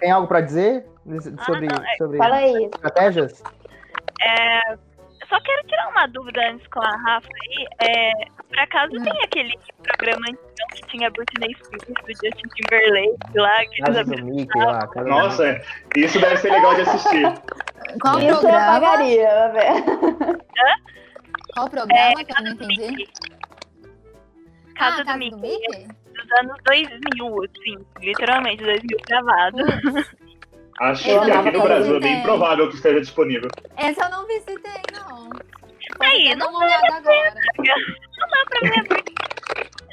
[0.00, 0.86] Tem algo pra dizer
[1.46, 2.64] sobre, não, é- sobre Fala aí.
[2.64, 3.42] estratégias?
[4.20, 4.76] É,
[5.28, 7.66] só quero tirar uma dúvida antes com a Rafa aí.
[7.80, 8.12] É,
[8.48, 9.02] por acaso Hum.
[9.02, 14.24] tem aquele programa então, que tinha Britney Spears do Justin Timberlake lá, que Casa do
[14.24, 14.86] Mickey lá.
[14.86, 15.60] Casa do Nossa,
[15.96, 17.24] isso deve ser legal de assistir.
[18.00, 18.80] Qual Isso eu programa?
[18.80, 20.38] pagaria, vai ver.
[21.54, 22.90] Qual programa que eu não entendi?
[22.90, 23.08] Mickey.
[24.74, 25.88] Casa ah, do Casa Mickey, do Mickey?
[26.14, 29.56] dos anos 2000, assim, literalmente, 2000 gravado.
[30.80, 33.50] Acho Eu que aqui no Brasil é bem provável que esteja disponível.
[33.76, 35.28] Essa eu não visitei, não.
[36.00, 37.34] Aí, uma olhada agora.
[38.18, 39.12] Não dá pra ver muito.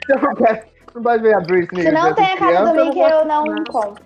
[0.09, 0.33] Eu não
[0.95, 1.83] não vai ver a Britney.
[1.83, 4.03] Se não eu tem a casa do criança, eu Mickey, gosto- eu não compro.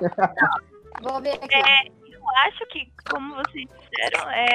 [1.02, 1.54] Vou ver aqui.
[1.54, 4.46] É, eu acho que, como vocês disseram, é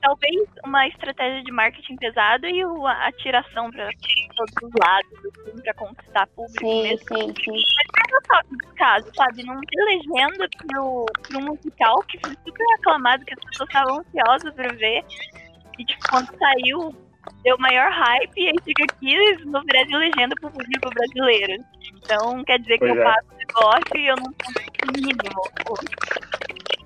[0.00, 3.88] talvez uma estratégia de marketing pesado e a atiração para
[4.36, 7.06] todos os lados, assim, para conquistar público Sim, mesmo.
[7.06, 7.62] sim, sim.
[8.12, 9.42] Mas só no caso, sabe?
[9.44, 14.54] Não ter legenda pro, pro musical que foi super aclamado, que as pessoas estavam ansiosas
[14.54, 15.04] pra ver.
[15.78, 16.94] E tipo, quando saiu,
[17.42, 21.64] deu maior hype e aí fica aqui não oferecem legenda pro público brasileiro.
[22.02, 23.04] Então quer dizer que Pois eu é.
[23.04, 25.40] pago o negócio e eu não tenho mínimo.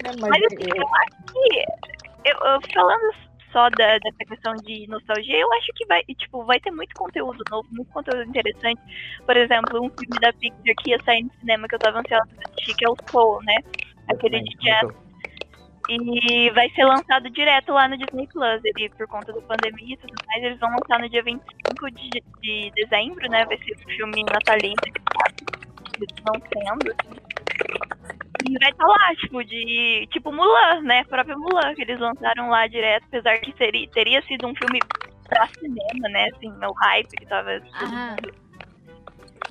[0.04, 2.03] É, mas Mas assim, eu- eu acho que.
[2.24, 3.14] Eu, eu- falando
[3.52, 7.42] só da, dessa questão de nostalgia, eu acho que vai, tipo, vai ter muito conteúdo
[7.50, 8.80] novo, muito conteúdo interessante.
[9.24, 12.26] Por exemplo, um filme da Pixar que ia sair no cinema que eu tava ansiosa
[12.34, 13.54] pra assistir, que é o Soul, né?
[14.08, 14.90] Aquele de jazz.
[15.88, 18.60] E vai ser lançado direto lá no Disney Plus.
[18.64, 22.22] Ele, por conta da pandemia e tudo mais, eles vão lançar no dia 25 de,
[22.40, 23.44] de dezembro, né?
[23.44, 24.74] Vai ser um filme natalino,
[25.96, 26.94] eles não sendo,
[28.44, 28.54] assim.
[28.54, 30.06] E vai estar lá, tipo, de.
[30.10, 31.00] Tipo Mulan, né?
[31.00, 34.80] A própria Mulan, que eles lançaram lá direto, apesar que seria, teria sido um filme
[35.28, 36.28] pra cinema, né?
[36.34, 37.60] Assim, o hype que tava.
[37.82, 38.16] Aham.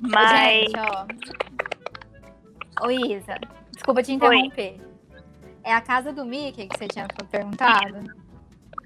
[0.00, 0.64] Mas.
[0.64, 1.06] Gente, ó.
[2.86, 3.38] Ô, Isa,
[3.72, 4.80] desculpa te interromper.
[5.62, 8.23] É a casa do Mickey que você tinha perguntado?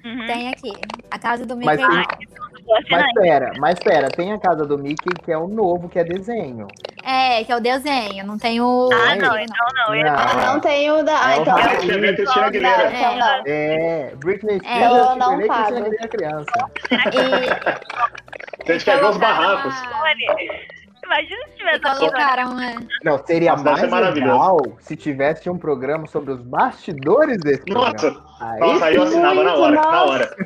[0.04, 0.26] Uhum.
[0.26, 0.72] Tem aqui.
[1.10, 2.06] A casa do Mas Mickey.
[2.18, 2.28] tem-
[2.64, 5.88] Vou assinar Mas pera, mas pera, tem a casa do Mickey que é o novo,
[5.88, 6.68] que é desenho.
[7.02, 8.90] É, que é o desenho, não tem o.
[8.92, 9.94] Ah, não, então não.
[9.94, 10.52] Eu ia Não.
[10.54, 11.12] Não tem o da.
[11.12, 11.56] É Ah, o então.
[11.56, 11.86] Rafa.
[11.86, 12.48] Não,
[12.90, 13.42] então não.
[13.46, 16.08] É, Britney É, Spears, eu eu não não pago.
[16.10, 16.70] Criança.
[16.90, 19.74] E, A gente quer ver os barracos.
[20.02, 20.60] Olha,
[21.08, 22.76] imagina se tivesse colocaram, né?
[23.02, 27.92] Não, seria Nossa, mais legal se tivesse um programa sobre os bastidores desse programa.
[27.92, 30.36] Nossa, Aí, nossa, aí eu assinava na hora, na hora.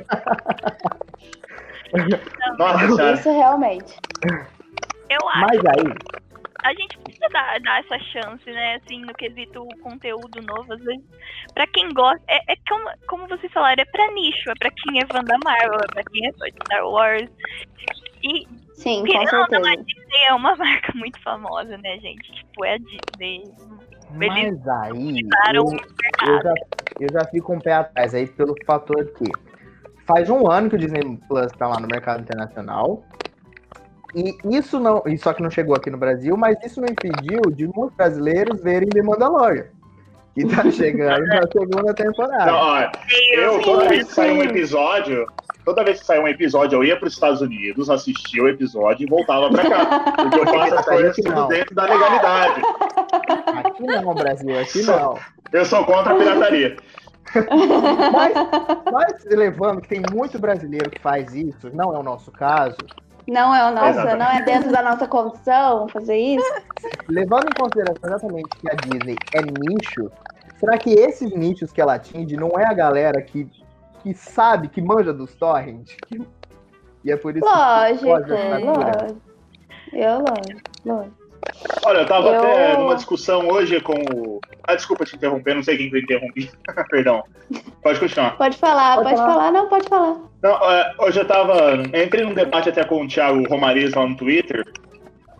[2.58, 3.12] Nossa.
[3.12, 3.94] Isso realmente.
[5.10, 5.94] Eu acho mas aí,
[6.64, 8.76] a gente precisa dar, dar essa chance, né?
[8.76, 11.04] Assim, no quesito conteúdo novo, às vezes.
[11.54, 12.22] Pra quem gosta.
[12.28, 15.36] É, é como, como vocês falaram, é pra nicho, é pra quem é fã da
[15.44, 17.30] Marvel, é pra quem é fã de Star Wars.
[18.22, 18.46] E,
[18.82, 19.84] Sim, com querendo ou não, a certeza.
[19.84, 22.32] Disney é uma marca muito famosa, né, gente?
[22.32, 23.44] Tipo, é a Disney.
[24.20, 25.20] Eles mas aí
[25.54, 26.42] eu, eu, mercado.
[26.42, 26.54] já,
[27.00, 29.24] eu já fico um pé atrás aí pelo fator que
[30.06, 33.02] faz um ano que o Disney Plus tá lá no mercado internacional.
[34.14, 37.40] E isso não, e só que não chegou aqui no Brasil, mas isso não impediu
[37.50, 39.66] de muitos brasileiros verem The Mandalorian.
[40.34, 42.46] Que tá chegando na segunda temporada.
[42.46, 42.90] Não, ó,
[43.34, 45.26] eu, toda vez que saiu um episódio,
[45.64, 49.04] toda vez que saiu um episódio, eu ia para os Estados Unidos, assistia o episódio
[49.06, 50.12] e voltava para cá.
[50.16, 52.62] Porque eu faço as coisas tudo dentro da legalidade.
[53.64, 55.18] Aqui não, Brasil, aqui não.
[55.52, 56.76] Eu sou contra a pirataria.
[58.12, 58.34] Mas,
[58.92, 62.76] mas levando que tem muito brasileiro que faz isso, não é o nosso caso,
[63.26, 64.18] Não é o nosso, Exatamente.
[64.18, 66.52] não é dentro da nossa condição fazer isso.
[67.08, 70.10] levando em consideração exatamente que a Disney é nicho,
[70.58, 73.48] será que esses nichos que ela atinge não é a galera que,
[74.02, 75.96] que sabe, que manja dos torrents?
[76.06, 76.20] Que-
[77.04, 79.20] E é por isso Lógico, ajudar lógico.
[79.92, 81.22] Eu, lógico, lógico.
[81.84, 84.40] Olha, eu tava Eu- até numa discussão hoje com o.
[84.62, 86.50] Ah, desculpa te interromper, não sei quem que eu interrompi.
[86.90, 87.24] Perdão.
[87.82, 88.36] Pode continuar.
[88.38, 89.32] Pode falar, Pode pode, falar.
[89.34, 89.50] falar.
[89.52, 90.16] não, pode falar.
[90.42, 91.52] Não, é, hoje eu tava.
[91.92, 94.64] eu Entrei num debate até com o Thiago Romariz lá no Twitter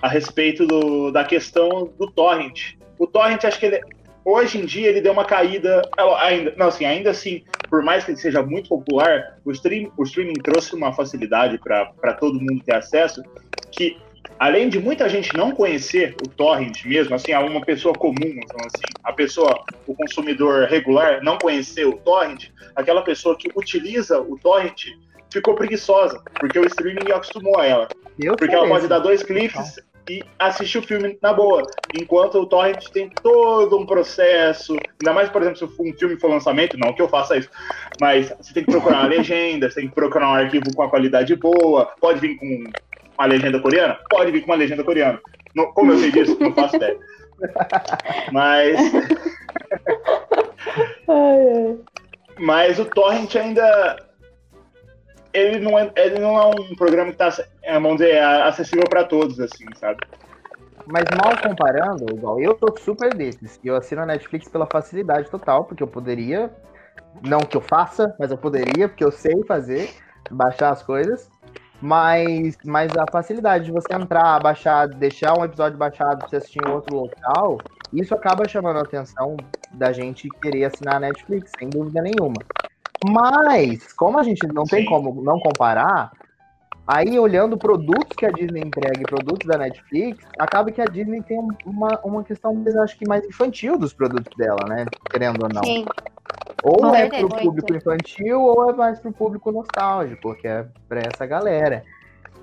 [0.03, 2.75] a respeito do, da questão do torrent.
[2.99, 3.81] O torrent, acho que ele.
[4.25, 5.83] Hoje em dia ele deu uma caída.
[5.97, 9.91] ela Ainda, não, assim, ainda assim, por mais que ele seja muito popular, o, stream,
[9.97, 13.23] o streaming trouxe uma facilidade para todo mundo ter acesso
[13.71, 13.97] que.
[14.39, 18.93] Além de muita gente não conhecer o torrent mesmo, assim, uma pessoa comum, então, assim,
[19.05, 24.87] a pessoa, o consumidor regular, não conhecer o torrent, aquela pessoa que utiliza o torrent
[25.33, 27.89] ficou preguiçosa, porque o streaming acostumou a ela.
[28.19, 31.67] Eu Porque ela pode dar dois cliques e assistir o filme na boa.
[31.95, 36.31] Enquanto o torrent tem todo um processo, ainda mais, por exemplo, se um filme for
[36.31, 37.49] lançamento, não que eu faça isso,
[38.01, 40.91] mas você tem que procurar uma legenda, você tem que procurar um arquivo com a
[40.91, 42.65] qualidade boa, pode vir com
[43.19, 43.99] uma legenda coreana?
[44.11, 45.21] Pode vir com uma legenda coreana.
[45.55, 46.37] Não- como eu sei disso?
[46.41, 46.99] Não faço ideia.
[48.33, 48.79] Mas
[52.39, 53.97] Mas o Torrent ainda.
[55.33, 57.45] Ele não é, ele não é um programa que está,
[57.81, 59.99] vamos dizer, acessível para todos, assim, sabe?
[60.87, 63.59] Mas mal comparando, igual, eu tô super desses.
[63.63, 66.51] Eu assino a Netflix pela facilidade total, porque eu poderia,
[67.27, 69.91] não que eu faça, mas eu poderia, porque eu sei fazer,
[70.31, 71.31] baixar as coisas.
[71.81, 76.61] Mas, mas a facilidade de você entrar, baixar, deixar um episódio baixado pra você assistir
[76.65, 77.59] em outro local,
[77.93, 79.37] isso acaba chamando a atenção
[79.73, 82.39] da gente querer assinar a Netflix, sem dúvida nenhuma.
[83.05, 84.89] Mas, como a gente não tem Sim.
[84.89, 86.13] como não comparar,
[86.85, 91.23] Aí, olhando produtos que a Disney entrega e produtos da Netflix, acaba que a Disney
[91.23, 94.85] tem um- uma, uma questão, mas acho que mais infantil dos produtos dela, né?
[95.11, 95.63] Querendo ou não.
[95.65, 95.87] Sim.
[96.63, 101.01] Ou Com é pro público infantil, ou é mais pro público nostálgico, que é pra
[101.01, 101.85] essa galera.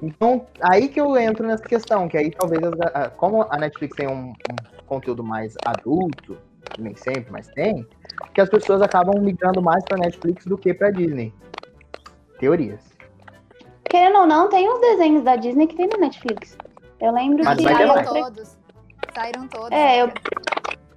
[0.02, 4.08] Então, aí que eu entro nessa questão, que aí talvez, as como a Netflix tem
[4.08, 4.56] um, um
[4.88, 6.38] conteúdo mais adulto,
[6.74, 7.86] que nem sempre, mas tem,
[8.34, 11.34] que as pessoas acabam migrando mais pra Netflix do que pra Disney.
[12.40, 12.82] Teorias.
[13.90, 16.58] Querendo ou não, tem uns desenhos da Disney que tem na Netflix.
[17.02, 17.64] Eu lembro Mas que.
[17.64, 18.58] Saíram todos.
[19.16, 19.72] Saíram todos.
[19.72, 20.12] É, eu-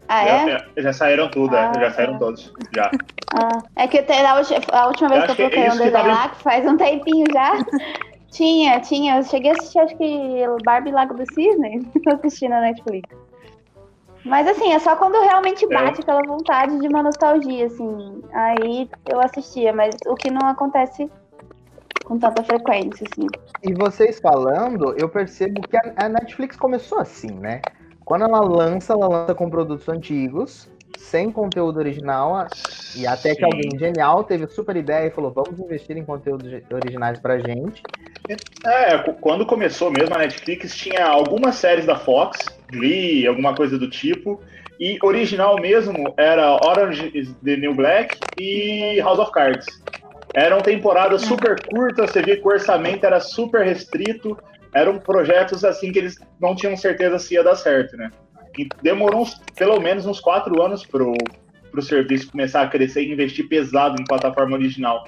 [0.08, 0.48] Ah, Já, é?
[0.50, 2.18] já- já saíram tudo, é, Ah, já saíram é.
[2.18, 2.52] todos.
[2.70, 2.90] Já.
[3.34, 6.06] Ah, é que até a, a última vez Eu que eu é procurei um desenho
[6.14, 7.52] lá, que faz um tempinho já.
[8.30, 9.16] tinha, tinha.
[9.18, 13.08] Eu cheguei a assistir, acho que Barbie Lago do Cisne, assisti na Netflix.
[14.24, 18.22] Mas assim, é só quando realmente bate aquela vontade de uma nostalgia, assim.
[18.32, 21.10] Aí eu assistia, mas o que não acontece
[22.04, 23.26] com tanta frequência, assim.
[23.62, 27.60] E vocês falando, eu percebo que a, a Netflix começou assim, né?
[28.04, 30.68] Quando ela lança, ela lança com produtos antigos,
[31.02, 32.46] sem conteúdo original,
[32.96, 33.52] e até que Sim.
[33.52, 37.84] alguém genial teve super ideia e falou: vamos investir em conteúdos originais pra gente.
[38.64, 43.78] É, cu- quando começou mesmo a Netflix, tinha algumas séries da Fox, Glee, alguma coisa
[43.78, 44.40] do tipo,
[44.78, 49.66] e original mesmo era Orange is the New Black e House of Cards.
[50.34, 54.38] Eram temporadas super curtas, você via que o orçamento era super restrito,
[54.74, 58.10] eram projetos assim que eles não tinham certeza se ia dar certo, né?
[58.58, 61.14] E demorou uns, pelo menos uns quatro anos pro,
[61.70, 65.04] pro serviço começar a crescer e investir pesado em plataforma original.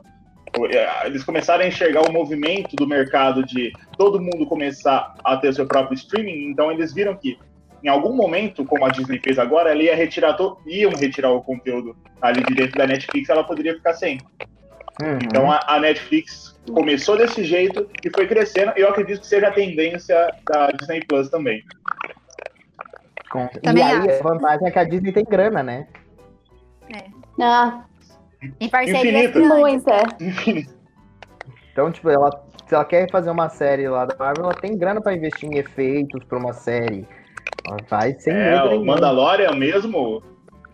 [1.05, 5.67] Eles começaram a enxergar o movimento do mercado de todo mundo começar a ter seu
[5.67, 7.37] próprio streaming, então eles viram que
[7.83, 11.43] em algum momento, como a Disney fez agora, ela ia retirar to- iam retirar o
[11.43, 14.19] conteúdo ali de dentro da Netflix, ela poderia ficar sem.
[15.03, 15.19] Uhum.
[15.25, 18.73] Então a, a Netflix começou desse jeito e foi crescendo.
[18.77, 20.17] Eu acredito que seja a tendência
[20.49, 21.63] da Disney Plus também.
[23.35, 24.21] Com- E Também aí acho.
[24.21, 25.89] a vantagem é que a Disney tem grana, né?
[27.43, 27.83] Ah,
[28.61, 30.03] Em parceria muita.
[31.73, 32.31] Então, tipo, ela,
[32.69, 35.59] se ela quer fazer uma série lá da Marvel, ela tem grana pra investir em
[35.59, 37.05] efeitos pra uma série.
[37.67, 38.85] Ela faz sem É, medo o nenhum.
[38.85, 40.23] Mandalorian mesmo.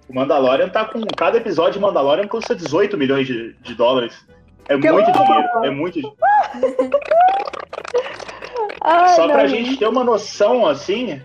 [0.07, 1.01] O Mandalorian tá com.
[1.17, 4.23] Cada episódio de Mandalorian custa 18 milhões de, de dólares.
[4.69, 5.25] É Que muito louco!
[5.25, 5.49] dinheiro.
[5.65, 6.17] É muito dinheiro.
[8.83, 11.23] Ai, Só pra não, gente ter uma noção, assim,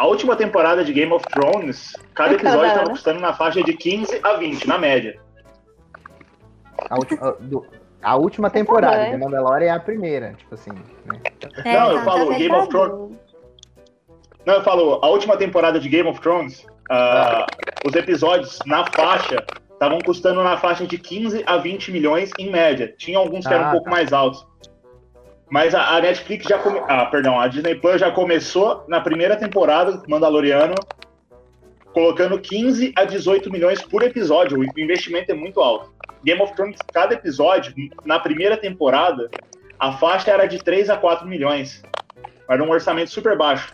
[0.00, 2.90] a última temporada de Game of Thrones, cada episódio Cada tava ano.
[2.92, 5.20] custando na faixa de 15 a 20, na média.
[6.88, 7.66] A, última- do-
[8.02, 9.10] a última temporada bem.
[9.12, 10.70] de Mandalorian é a primeira, tipo assim.
[11.04, 11.20] Né?
[11.66, 13.18] É, Não, eu tá, falo tá Game of Thrones.
[14.46, 17.44] Não, eu falo, a última temporada de Game of Thrones, ah,
[17.86, 22.94] os episódios na faixa estavam custando na faixa de 15 a 20 milhões em média.
[22.96, 23.90] Tinha alguns que eram Ah, um pouco tá.
[23.90, 24.46] mais altos.
[25.50, 26.80] Mas a, a Netflix já come...
[26.88, 30.74] Ah, perdão, a Disney Plus já começou na primeira temporada do Mandaloriano
[31.92, 34.58] colocando 15 a 18 milhões por episódio.
[34.58, 35.92] O investimento é muito alto.
[36.24, 39.28] Game of Thrones, cada episódio, na primeira temporada,
[39.78, 41.82] a faixa era de 3 a 4 milhões.
[42.48, 43.72] Era um orçamento super baixo.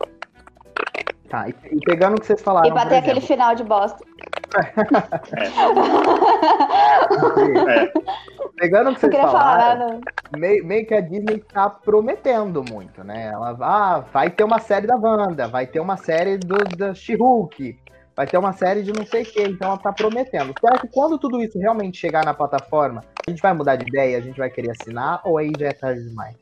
[1.29, 2.69] Tá, e, e pegando o que vocês falaram.
[2.69, 4.03] E bater aquele final de bosta.
[4.57, 4.73] É.
[8.59, 10.01] Pegando o que vocês queria falar falaram, nada.
[10.39, 13.27] meio, meio que a Disney tá prometendo muito, né?
[13.33, 17.79] Ela ah, vai ter uma série da Wanda, vai ter uma série do, da She-Hulk,
[18.17, 20.55] vai ter uma série de não sei o que, então ela tá prometendo.
[20.59, 24.17] Será que quando tudo isso realmente chegar na plataforma, a gente vai mudar de ideia,
[24.17, 26.37] a gente vai querer assinar, ou aí já é tarde demais?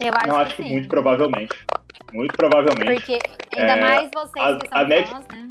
[0.00, 0.72] Eu acho Não, que acho que sim.
[0.72, 1.66] muito provavelmente.
[2.12, 2.94] Muito provavelmente.
[2.94, 3.18] Porque
[3.56, 5.48] ainda É, mais vocês a- que são a Net- fãs, né?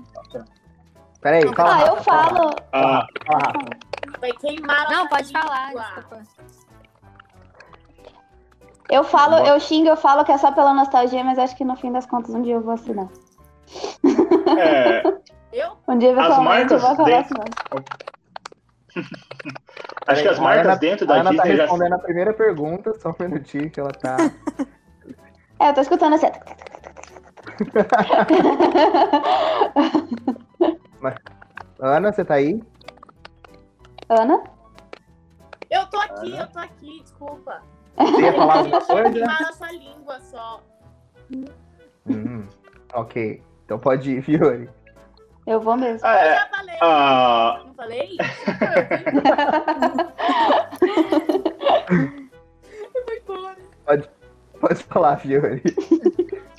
[1.22, 1.76] Peraí, Não, fala.
[1.76, 2.50] Ah, eu falo.
[2.72, 3.60] Ah, Fala, Rafa.
[4.20, 6.22] Vai queimar Não, pode falar, desculpa.
[8.90, 11.76] Eu falo, eu xingo, eu falo que é só pela nostalgia, mas acho que no
[11.76, 13.08] fim das contas um dia eu vou assinar.
[14.58, 15.04] é,
[15.52, 15.74] Eu?
[15.88, 17.86] Um dia eventualmente eu marcas vou acabar dentro- assinando.
[20.08, 21.64] acho que as marcas Ana- dentro A da Ana tá Disney já.
[21.64, 24.18] respondendo a primeira pergunta, só um minutinho que ela tá.
[25.60, 26.28] É, eu tô escutando assim.
[31.80, 32.62] Ana, você tá aí?
[34.10, 34.44] Ana?
[35.70, 37.62] Eu tô aqui, eu tô aqui, desculpa.
[37.98, 39.12] Você ia falar alguma eu coisa?
[39.12, 40.64] queimar a sua língua só.
[42.08, 42.48] Hum,
[42.94, 43.44] ok.
[43.66, 44.70] Então pode ir, Fiore.
[45.46, 46.06] Eu vou mesmo.
[46.08, 46.76] Ah, Eu é, já falei.
[46.82, 48.18] ah, Não falei?
[51.88, 53.56] Foi embora.
[54.60, 55.62] Pode falar, Fiore.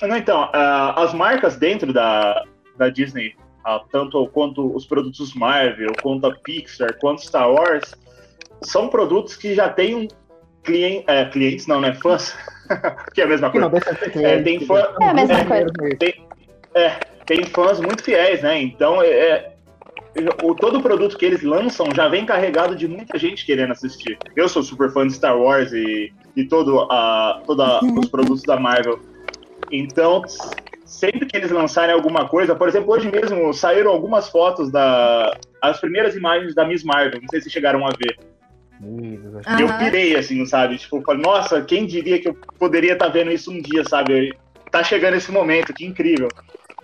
[0.01, 2.43] não, então, ah, as marcas dentro da,
[2.77, 7.93] da Disney, ah, tanto quanto os produtos Marvel, quanto a Pixar, quanto Star Wars,
[8.61, 10.07] são produtos que já têm um
[10.63, 11.93] cliente, é, clientes, não, né?
[11.93, 12.35] Fãs,
[13.13, 13.93] que é a mesma não coisa.
[13.95, 15.97] ser É, tem fã- É a mesma É, coisa.
[17.29, 18.59] Tem fãs muito fiéis, né?
[18.59, 19.53] Então, é, é,
[20.43, 24.17] o, todo produto que eles lançam já vem carregado de muita gente querendo assistir.
[24.35, 28.59] Eu sou super fã de Star Wars e, e todo a, toda os produtos da
[28.59, 28.99] Marvel.
[29.71, 30.23] Então,
[30.89, 35.37] sempre que eles lançarem alguma coisa, por exemplo, hoje mesmo saíram algumas fotos da.
[35.61, 38.17] As primeiras imagens da Miss Marvel, não sei se chegaram a ver.
[38.81, 40.77] E eu pirei, assim, sabe?
[40.77, 44.33] Tipo, falei, nossa, quem diria que eu poderia estar vendo isso um dia, sabe?
[44.71, 46.29] Tá chegando esse momento, que incrível.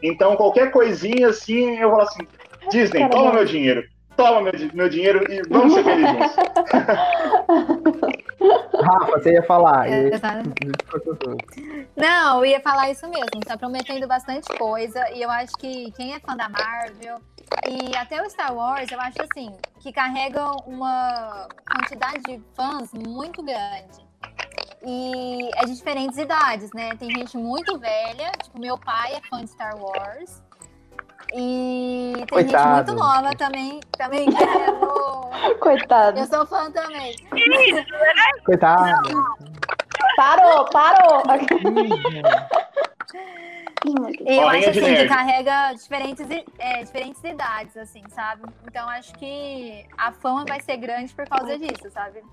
[0.03, 2.27] Então, qualquer coisinha assim, eu falo assim,
[2.69, 3.83] Disney, toma meu dinheiro.
[4.15, 6.35] Toma meu, meu dinheiro e vamos ser felizes.
[8.81, 9.87] Rafa, você ia falar.
[9.89, 10.11] É, e-.
[11.95, 13.41] Não, eu ia falar isso mesmo.
[13.45, 15.09] Tá prometendo bastante coisa.
[15.11, 17.19] E eu acho que quem é fã da Marvel
[17.67, 23.43] e até o Star Wars, eu acho assim, que carregam uma quantidade de fãs muito
[23.43, 24.05] grande.
[24.83, 26.95] E é de diferentes idades, né?
[26.97, 30.43] Tem gente muito velha, tipo, meu pai é fã de Star Wars.
[31.33, 32.87] E tem Coitado.
[32.87, 35.57] gente muito nova também, também querendo.
[35.59, 36.19] Coitado.
[36.19, 37.15] Eu sou fã também.
[38.45, 39.09] Coitado.
[40.15, 41.23] Parou, parou.
[44.25, 45.07] Eu acho assim, que nerd.
[45.07, 46.25] carrega diferentes,
[46.57, 48.43] é, diferentes idades, assim, sabe?
[48.67, 52.23] Então acho que a fama vai ser grande por causa disso, sabe?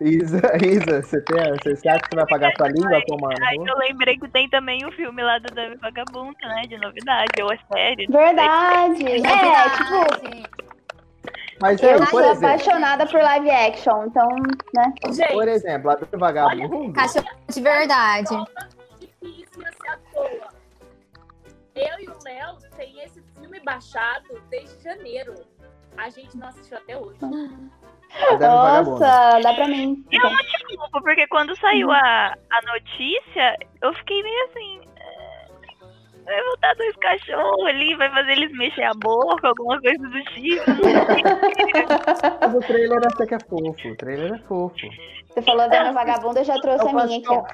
[0.00, 2.96] Isa, Isa, você, tem, você, acha que você vai pagar sua língua?
[2.96, 6.62] Aí eu lembrei que tem também o filme lá do Dami Vagabundo, né?
[6.68, 8.06] De novidade, ou a série.
[8.06, 9.04] Verdade.
[9.06, 10.66] É, tipo, tipo.
[11.60, 14.28] Mas eu sou por exemplo, apaixonada por live action, então,
[14.74, 14.92] né?
[15.10, 16.92] Gente, por exemplo, a do Vagabundo.
[16.92, 18.34] Cachorro de verdade.
[21.74, 25.34] Eu e o Léo tem esse filme baixado desde janeiro.
[25.96, 27.18] A gente não assistiu até hoje.
[28.20, 28.90] Vagabundo.
[29.00, 30.04] Nossa, dá pra mim.
[30.10, 34.80] Eu não te culpo, porque quando saiu a, a notícia, eu fiquei meio assim.
[34.96, 35.46] é,
[36.24, 40.64] Vai botar dois cachorros ali, vai fazer eles mexer a boca, alguma coisa do tipo.
[42.40, 43.88] Mas o trailer até que é fofo.
[43.88, 44.74] O trailer é fofo.
[45.28, 47.44] Você falou da vagabunda, eu já trouxe Eu a minha aqui, ó.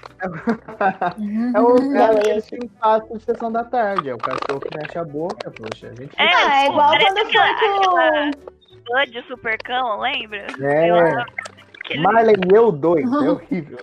[1.55, 2.51] É o é esse.
[2.51, 4.09] filme clássico de sessão da tarde.
[4.09, 5.89] É o cachorro que mexe a boca, poxa.
[5.89, 7.55] A gente É, é igual parece quando foi
[8.45, 8.52] com...
[8.93, 10.47] Bud, supercão, lembra?
[10.61, 10.91] É.
[10.91, 13.79] Eu- Marley eu dois, é horrível.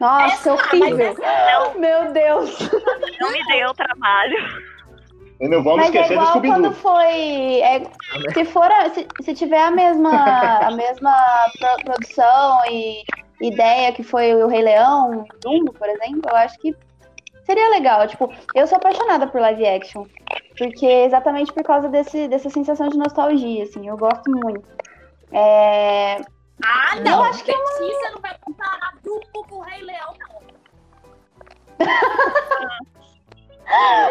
[0.00, 1.16] Nossa, Essa- horrível.
[1.18, 2.58] essa Meu Deus.
[3.20, 4.36] não me deu trabalho.
[5.40, 7.60] E não vamos Mas é esquecer do igual quando foi.
[7.60, 7.82] é,
[8.32, 10.10] se for a- se, se tiver a mesma,
[10.66, 11.14] a mesma
[11.58, 13.02] pro- produção e
[13.42, 16.74] ideia que foi o Rei Leão, Dumbo, por exemplo, eu acho que
[17.46, 18.06] seria legal.
[18.06, 20.04] Tipo, eu sou apaixonada por live action.
[20.58, 24.62] Porque exatamente por causa desse, dessa sensação de nostalgia, assim, eu gosto muito.
[25.32, 26.16] É,
[26.64, 27.22] Ah, Eu não.
[27.24, 30.36] acho que é Letícia não vai comparar Dumbo com o Rei Leão, não.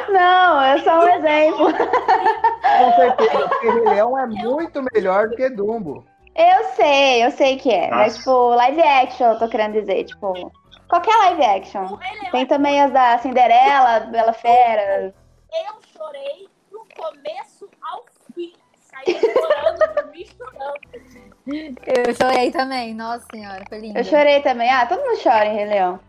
[0.09, 1.67] Não, é só um exemplo.
[1.73, 6.05] Com certeza, porque Rei Leão é muito melhor do que Dumbo.
[6.35, 7.89] Eu sei, eu sei que é.
[7.89, 8.17] Mas, Nossa.
[8.19, 10.03] tipo, live action, eu tô querendo dizer.
[10.03, 10.51] Tipo,
[10.87, 11.97] qualquer live O action.
[12.31, 15.13] Tem também as da Cinderela, Bela Fera.
[15.53, 18.53] eu chorei do começo ao fim.
[18.79, 21.25] Saí chorando, dormi chorando.
[21.47, 23.97] Eu chorei também, nossa senhora, foi lindo.
[23.99, 24.69] Eu chorei também.
[24.71, 25.99] Ah, todo mundo chora em Rei Leão.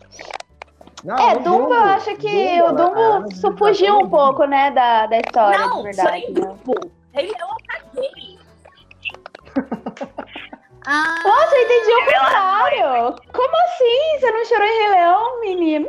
[1.05, 5.07] Não, é, Dumbo, eu acho que o ela- Dumbo su- fugiu um pouco, né, da,
[5.07, 6.09] da história, não, de verdade.
[6.09, 6.41] chorei né?
[6.41, 6.91] Dumbo.
[7.12, 8.39] Rei Leão eu caguei.
[10.87, 13.16] Ah, Nossa, eu entendi o contrário.
[13.32, 14.18] Como assim?
[14.20, 15.87] Você não chorou em Rei Leão, menino?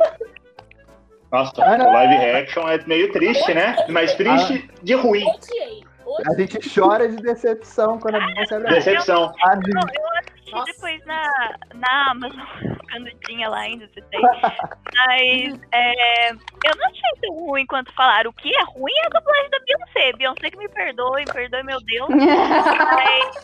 [1.30, 3.76] Nossa, Ah, o live action é meio triste, né?
[3.88, 5.24] Mas triste de ruim.
[5.24, 5.86] Odiei.
[6.26, 9.32] A gente chora de decepção quando a gente recebe a Decepção.
[9.44, 10.72] a- Não, eu assisti Nossa.
[10.72, 12.40] depois na, na Amazon,
[12.90, 14.20] quando tinha lá ainda, você tem.
[14.22, 18.30] Mas é, eu não achei tão ruim quanto falaram.
[18.30, 20.12] O que é ruim é a dublagem da Beyoncé.
[20.16, 22.08] Beyoncé que me perdoe, me perdoe, meu Deus.
[22.08, 23.36] Mas,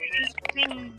[0.51, 0.97] assim,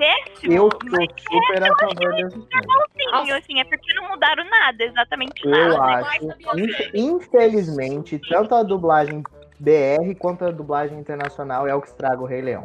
[0.00, 0.52] péssimo.
[0.52, 3.26] Eu sou mas super a favor desse filme.
[3.26, 6.06] sim, assim, é porque não mudaram nada, exatamente Eu nada.
[6.08, 6.24] acho,
[6.56, 9.22] inf- infelizmente, tanto a dublagem
[9.58, 12.64] BR quanto a dublagem internacional é o que estraga o Rei Leão.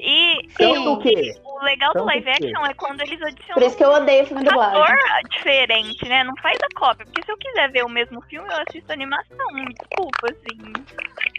[0.00, 3.76] E, Tanto e que, o legal do live action é quando eles Por adicionam isso
[3.76, 4.86] que eu odeio filme um ator
[5.28, 6.22] diferente, né?
[6.22, 7.04] Não faz a cópia.
[7.04, 9.52] Porque se eu quiser ver o mesmo filme, eu assisto animação.
[9.52, 10.72] Me desculpa, assim.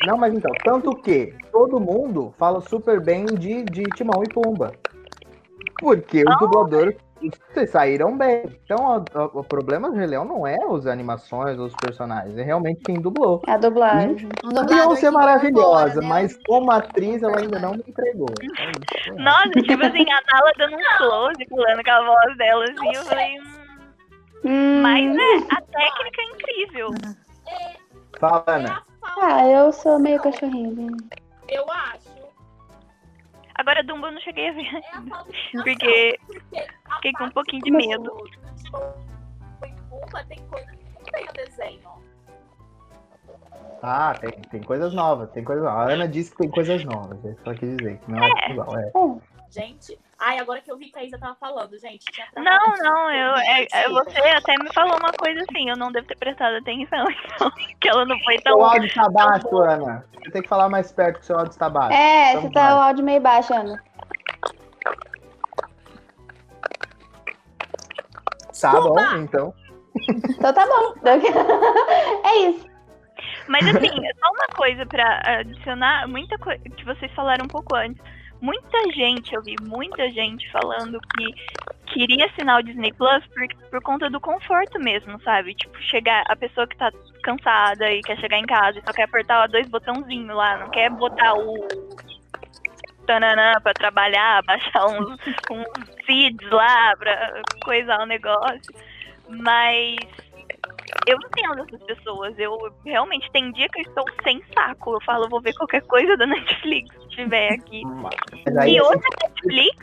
[0.05, 4.73] não, mas então, tanto que todo mundo fala super bem de, de Timão e Pumba.
[5.79, 6.95] Porque os dubladores
[7.53, 8.43] se saíram bem.
[8.63, 12.43] Então, a- o problema do Rei Leão não é as animações ou os personagens, é
[12.43, 13.41] realmente quem dublou.
[13.47, 14.29] A dublagem.
[14.43, 16.07] A dublador Beyoncé é maravilhosa, né?
[16.07, 18.29] mas como atriz ela ainda não me entregou.
[18.41, 19.13] É isso.
[19.17, 22.95] Nossa, tipo assim, a Nala dando um close, pulando com a voz dela, assim.
[22.95, 23.59] Eu falei, hum,
[24.45, 26.89] Hum, mas é, a técnica é incrível.
[28.19, 28.83] Fala, É Ana.
[29.21, 30.91] Ah, eu sou meio cachorrinho.
[30.91, 30.97] né?
[31.49, 32.08] Eu acho.
[33.59, 34.65] Agora, Dumbo eu não cheguei a ver.
[34.73, 35.01] É a
[35.63, 36.57] Porque porque
[36.89, 38.13] a fiquei com um pouquinho de do- medo.
[40.29, 41.89] tem coisa que não tem no desenho.
[43.83, 45.79] Ah, tem, tem coisas novas, tem coisas novas.
[45.89, 48.77] A Ana disse que tem coisas novas, eu só quis dizer que não é igual.
[48.77, 48.91] É.
[49.51, 52.05] Gente, ai, agora que eu vi que a Isa tava falando, gente.
[52.11, 55.91] tinha Não, não, eu, é, é, você até me falou uma coisa assim, eu não
[55.91, 58.53] devo ter prestado atenção, então, que ela não foi tão.
[58.53, 60.05] Seu áudio está baixo, Ana.
[60.13, 61.97] Você tem que falar mais perto que seu áudio está baixo.
[61.97, 63.83] É, Então você tá o áudio meio baixo, Ana.
[68.61, 69.53] Tá bom, então.
[69.97, 70.93] Então tá bom.
[72.27, 72.69] É isso.
[73.47, 77.99] Mas assim, só uma coisa pra adicionar, muita coisa que vocês falaram um pouco antes.
[78.41, 83.81] Muita gente, eu vi muita gente falando que queria assinar o Disney Plus por, por
[83.81, 85.53] conta do conforto mesmo, sabe?
[85.55, 89.03] Tipo, chegar, a pessoa que tá cansada e quer chegar em casa e só quer
[89.03, 91.67] apertar dois botãozinhos lá, não quer botar o
[93.05, 95.19] tananã pra trabalhar, baixar uns,
[95.51, 98.73] uns feeds lá pra coisar o negócio.
[99.27, 99.97] Mas
[101.07, 102.37] eu entendo essas pessoas.
[102.37, 104.93] Eu realmente tem dia que eu estou sem saco.
[104.93, 107.81] Eu falo, vou ver qualquer coisa da Netflix se tiver aqui.
[107.81, 109.77] E assim, outra Netflix,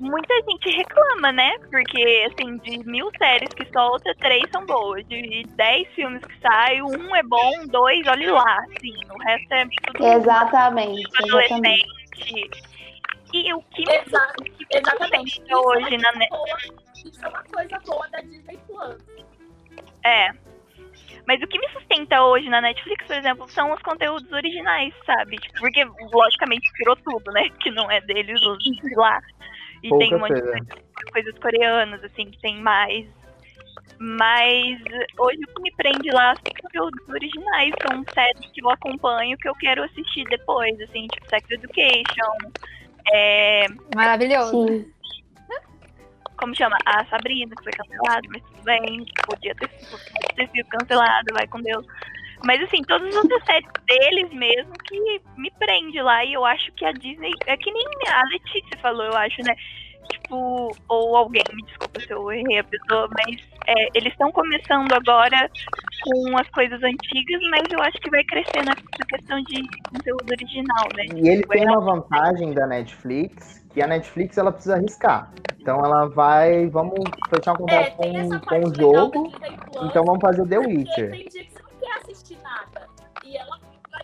[0.00, 1.58] muita gente reclama, né?
[1.70, 5.06] Porque, assim, de mil séries que só outras três são boas.
[5.08, 8.58] De dez filmes que saem, um é bom, dois, olhe lá.
[8.76, 11.86] Assim, o resto é tudo Exatamente, exatamente.
[12.14, 12.68] adolescente.
[13.32, 14.34] E o que me Exa-
[14.70, 15.42] exatamente.
[15.52, 16.30] hoje na é uma net...
[16.30, 16.58] coisa boa,
[17.04, 18.96] isso é uma coisa boa da Disney Plus.
[20.04, 20.30] É.
[21.26, 25.36] Mas o que me sustenta hoje na Netflix, por exemplo, são os conteúdos originais, sabe?
[25.36, 27.50] Tipo, porque, logicamente, tirou tudo, né?
[27.60, 29.20] Que não é deles, os de lá.
[29.82, 33.06] E tem um pouca monte de coisas coreanas, assim, que tem mais.
[33.98, 34.80] Mas
[35.18, 39.48] hoje o que me prende lá são conteúdos originais, são séries que eu acompanho que
[39.48, 42.52] eu quero assistir depois, assim, tipo Sex Education,
[43.12, 44.68] é, Maravilhoso.
[44.68, 44.92] Sim.
[46.38, 46.76] Como chama?
[46.86, 51.46] A Sabrina, que foi cancelada, mas tudo bem, podia ter, podia ter sido cancelada, vai
[51.46, 51.86] com Deus.
[52.44, 56.24] Mas assim, todas as outras séries deles mesmo que me prende lá.
[56.24, 57.32] E eu acho que a Disney.
[57.46, 59.54] É que nem a Letícia falou, eu acho, né?
[60.08, 64.92] tipo, ou alguém, me desculpa se eu errei a pessoa, mas é, eles estão começando
[64.92, 65.50] agora
[66.02, 70.88] com as coisas antigas, mas eu acho que vai crescer nessa questão de conteúdo original,
[70.96, 71.04] né?
[71.14, 75.30] E ele tem uma vantagem da Netflix, que a Netflix ela precisa arriscar.
[75.60, 76.98] Então ela vai, vamos
[77.30, 79.32] fechar um É, contrato essa com, com o jogo,
[79.84, 81.10] então vamos fazer o The Witcher.
[81.12, 82.88] tem dia que você não quer assistir nada.
[83.24, 83.60] E ela
[83.92, 84.02] vai...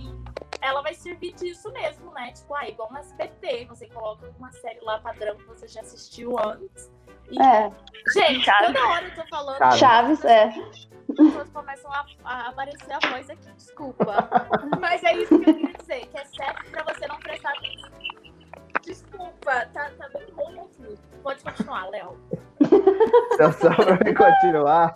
[0.00, 0.14] e
[0.60, 2.30] ela vai servir disso mesmo, né?
[2.30, 6.38] Tipo, ah, igual no SBT, você coloca uma série lá padrão que você já assistiu
[6.38, 6.88] antes.
[7.30, 7.72] E, É,
[8.14, 8.66] gente, Chaves.
[8.68, 9.58] toda hora eu tô falando.
[9.58, 9.78] Chaves.
[9.80, 10.44] Chaves, é.
[10.44, 14.28] As pessoas começam a, a aparecer a voz aqui, desculpa.
[14.80, 17.90] Mas é isso que eu queria dizer, que é certo pra você não prestar atenção.
[18.90, 20.98] Desculpa, tá, tá bem bom confuso.
[21.22, 22.16] Pode continuar, Léo.
[23.34, 24.94] Então, só pra me continuar,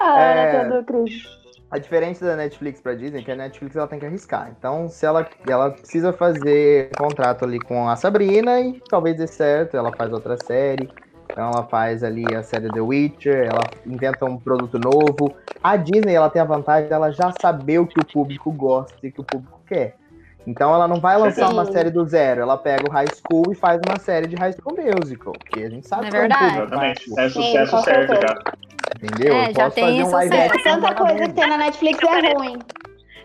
[0.00, 0.64] Ah, É.
[0.68, 1.22] do Cris.
[1.70, 4.50] a diferença da Netflix pra Disney é que a Netflix ela tem que arriscar.
[4.58, 9.76] Então, se ela, ela precisa fazer contrato ali com a Sabrina e talvez dê certo,
[9.76, 10.90] ela faz outra série.
[11.30, 15.36] Então ela faz ali a série The Witcher, ela inventa um produto novo.
[15.62, 19.08] A Disney ela tem a vantagem dela já saber o que o público gosta e
[19.10, 19.94] o que o público quer.
[20.48, 21.52] Então ela não vai lançar Sim.
[21.52, 24.54] uma série do zero, ela pega o High School e faz uma série de High
[24.54, 26.44] School Musical, que a gente sabe É que é verdade.
[26.44, 27.20] público Exatamente.
[27.20, 28.34] É sucesso com certo já.
[28.96, 29.34] Entendeu?
[29.34, 32.02] É, Eu já posso tem fazer um live action Tanta coisa que tem na Netflix
[32.02, 32.58] é ruim.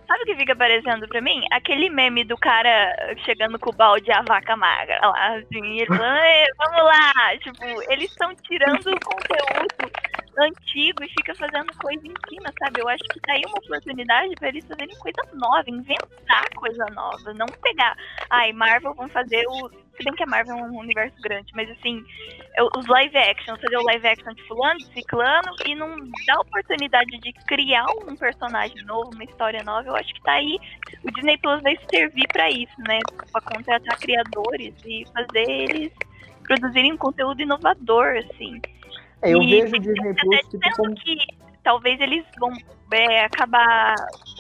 [0.06, 1.42] Sabe o que fica aparecendo pra mim?
[1.54, 5.86] Aquele meme do cara chegando com o balde e a vaca magra lá, assim, ele
[5.86, 7.38] falando, "Ê, vamos lá!
[7.42, 9.92] Tipo, eles estão tirando o conteúdo
[10.40, 12.82] antigo e fica fazendo coisa em cima, sabe?
[12.82, 17.34] Eu acho que tá aí uma oportunidade pra eles fazerem coisa nova, inventar coisa nova,
[17.34, 17.96] não pegar,
[18.30, 19.70] ai, Marvel vão fazer o.
[19.96, 22.04] Se bem que a Marvel é um universo grande, mas assim,
[22.76, 27.12] os live action, fazer o live action de fulano, de ciclano, e não dar oportunidade
[27.20, 30.58] de criar um personagem novo, uma história nova, eu acho que tá aí.
[31.04, 33.00] O Disney Plus vai servir pra isso, né?
[33.32, 35.92] Pra contratar criadores e fazer eles
[36.44, 38.60] produzirem um conteúdo inovador, assim.
[39.24, 41.18] É, eu E vejo o Disney Plus tipo, dizendo como que
[41.64, 42.52] talvez eles vão
[42.92, 43.96] é, acabar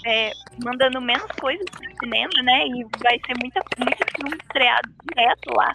[0.06, 0.32] é,
[0.64, 2.68] mandando menos coisas pro cinema, né?
[2.68, 5.72] E vai ser muita, muito filme estreado direto lá.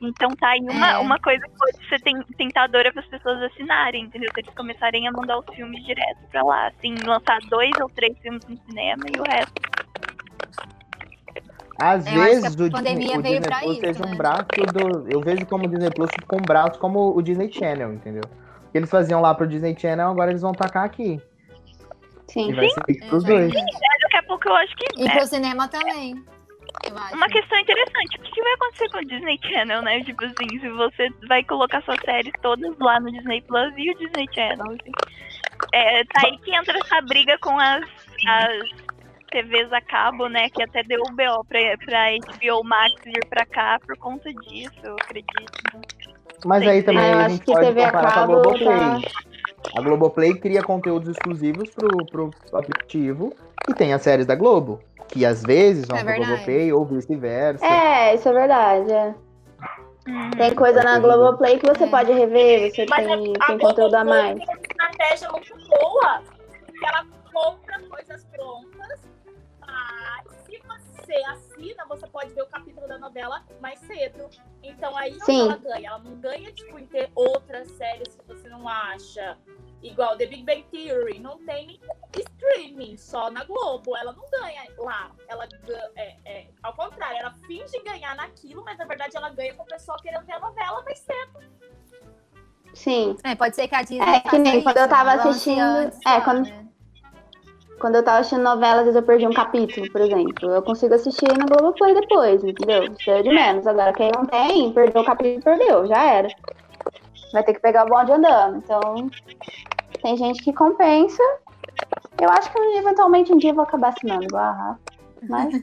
[0.00, 0.98] Então tá aí uma, É.
[0.98, 4.30] uma coisa que pode ser ten- tentadora para as pessoas assinarem, entendeu?
[4.32, 8.16] Se eles começarem a mandar os filmes direto pra lá, assim, lançar dois ou três
[8.20, 9.52] filmes no cinema e o resto.
[11.78, 13.80] Às Eu acho vezes que a o Disney, pandemia o veio Disney pra Plus isso,
[13.80, 14.16] seja um né?
[14.16, 15.08] braço do.
[15.10, 18.22] Eu vejo como o Disney Plus com um braço como o Disney Channel, entendeu?
[18.66, 21.20] O que eles faziam lá pro Disney Channel, agora eles vão tacar aqui.
[22.28, 22.52] E Sim.
[22.54, 23.52] vai ser isso É pros dois.
[23.52, 23.72] verdade.
[24.02, 26.22] Daqui a pouco eu acho que E é pro cinema também.
[26.84, 28.18] Eu uma questão interessante.
[28.18, 30.02] O que que vai acontecer com o Disney Channel, né?
[30.04, 33.98] Tipo assim, se você vai colocar suas séries todas lá no Disney Plus e o
[33.98, 34.66] Disney Channel.
[34.66, 34.92] assim.
[35.72, 37.84] É, tá aí que entra essa briga com as,
[38.28, 38.87] as
[39.30, 40.48] TVs a cabo, né?
[40.50, 44.74] Que até deu o BO pra, pra HBO Max vir pra cá por conta disso,
[44.82, 45.52] eu acredito.
[46.44, 48.26] Mas aí também Ah, eu a acho gente que pode TV a comparar com a
[48.26, 48.66] Globoplay.
[48.68, 49.00] tá-
[49.76, 53.32] A Globoplay cria conteúdos exclusivos pro, pro aplicativo
[53.68, 56.14] e tem as séries da Globo, que às vezes vão É pro.
[56.14, 57.64] Globoplay ou vice-versa.
[57.66, 58.92] É, isso é verdade.
[58.92, 59.14] é.
[60.08, 61.88] Hum, Tem coisa na Globoplay que você É.
[61.88, 64.38] pode rever, você Mas tem, a tem conteúdo a mais.
[64.38, 66.22] tem uma estratégia muito boa,
[66.64, 68.77] porque ela compra coisas prontas,
[71.08, 74.28] você assina, você pode ver o capítulo da novela mais cedo.
[74.62, 75.40] Então aí Sim.
[75.40, 75.88] ela ganha.
[75.88, 79.38] Ela não ganha, tipo, em ter outras séries que você não acha.
[79.82, 81.80] Igual The Big Bang Theory, não tem
[82.18, 83.96] streaming, só na Globo.
[83.96, 85.12] Ela não ganha lá.
[85.28, 89.54] Ela ganha, é, é, ao contrário, ela finge ganhar naquilo, mas na verdade ela ganha
[89.54, 91.40] com o pessoal querendo ver a novela mais cedo.
[92.74, 93.16] Sim.
[93.24, 95.60] É, pode ser que a Disney É, que nem quando eu isso, tava lance assistindo-
[95.60, 96.67] antes é, lá, quando- né?
[97.78, 100.50] Quando eu tava assistindo novela, às vezes eu perdi um capítulo, por exemplo.
[100.50, 102.84] Eu consigo assistir na Globoplay depois, entendeu?
[102.84, 103.66] Isso é de menos.
[103.66, 106.28] Agora, quem não tem, perdeu o capítulo, perdeu, já era.
[107.32, 108.56] Vai ter que pegar o bonde andando.
[108.58, 109.10] Então,
[110.02, 111.22] tem gente que compensa.
[112.20, 114.80] Eu acho que eventualmente um dia eu vou acabar assinando igual a Rafa.
[115.28, 115.62] Mas.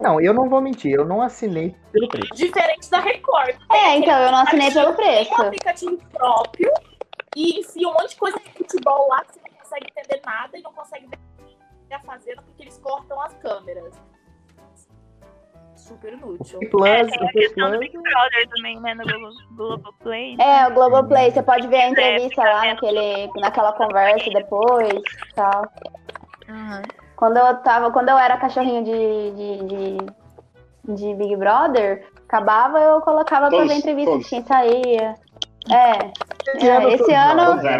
[0.00, 2.34] não eu não vou mentir, eu não assinei pelo preço.
[2.34, 3.56] Diferente da Record.
[3.70, 5.42] É, então, eu não assinei pelo Tem um preço.
[5.42, 6.72] aplicativo próprio
[7.36, 10.56] e enfia um monte de coisa de futebol lá que você não consegue entender nada
[10.56, 11.18] e não consegue ver
[11.96, 13.94] o que tá fazendo porque eles cortam as câmeras.
[15.76, 16.58] Super inútil.
[16.62, 18.94] O Plus, É, tem a o questão do Big Brother também, né?
[18.94, 20.36] No Globo, Globoplay.
[20.40, 25.66] É, o Globoplay, você pode ver a entrevista lá naquele, naquela conversa depois e tal.
[26.48, 26.82] Aham.
[27.16, 29.96] Quando eu tava, quando eu era cachorrinho de, de,
[30.86, 34.24] de, de Big Brother, acabava, eu colocava pra Todos, ver entrevista todos.
[34.24, 35.14] de quem saía.
[35.70, 35.92] É.
[36.56, 37.78] esse É, ano esse todos ano- né?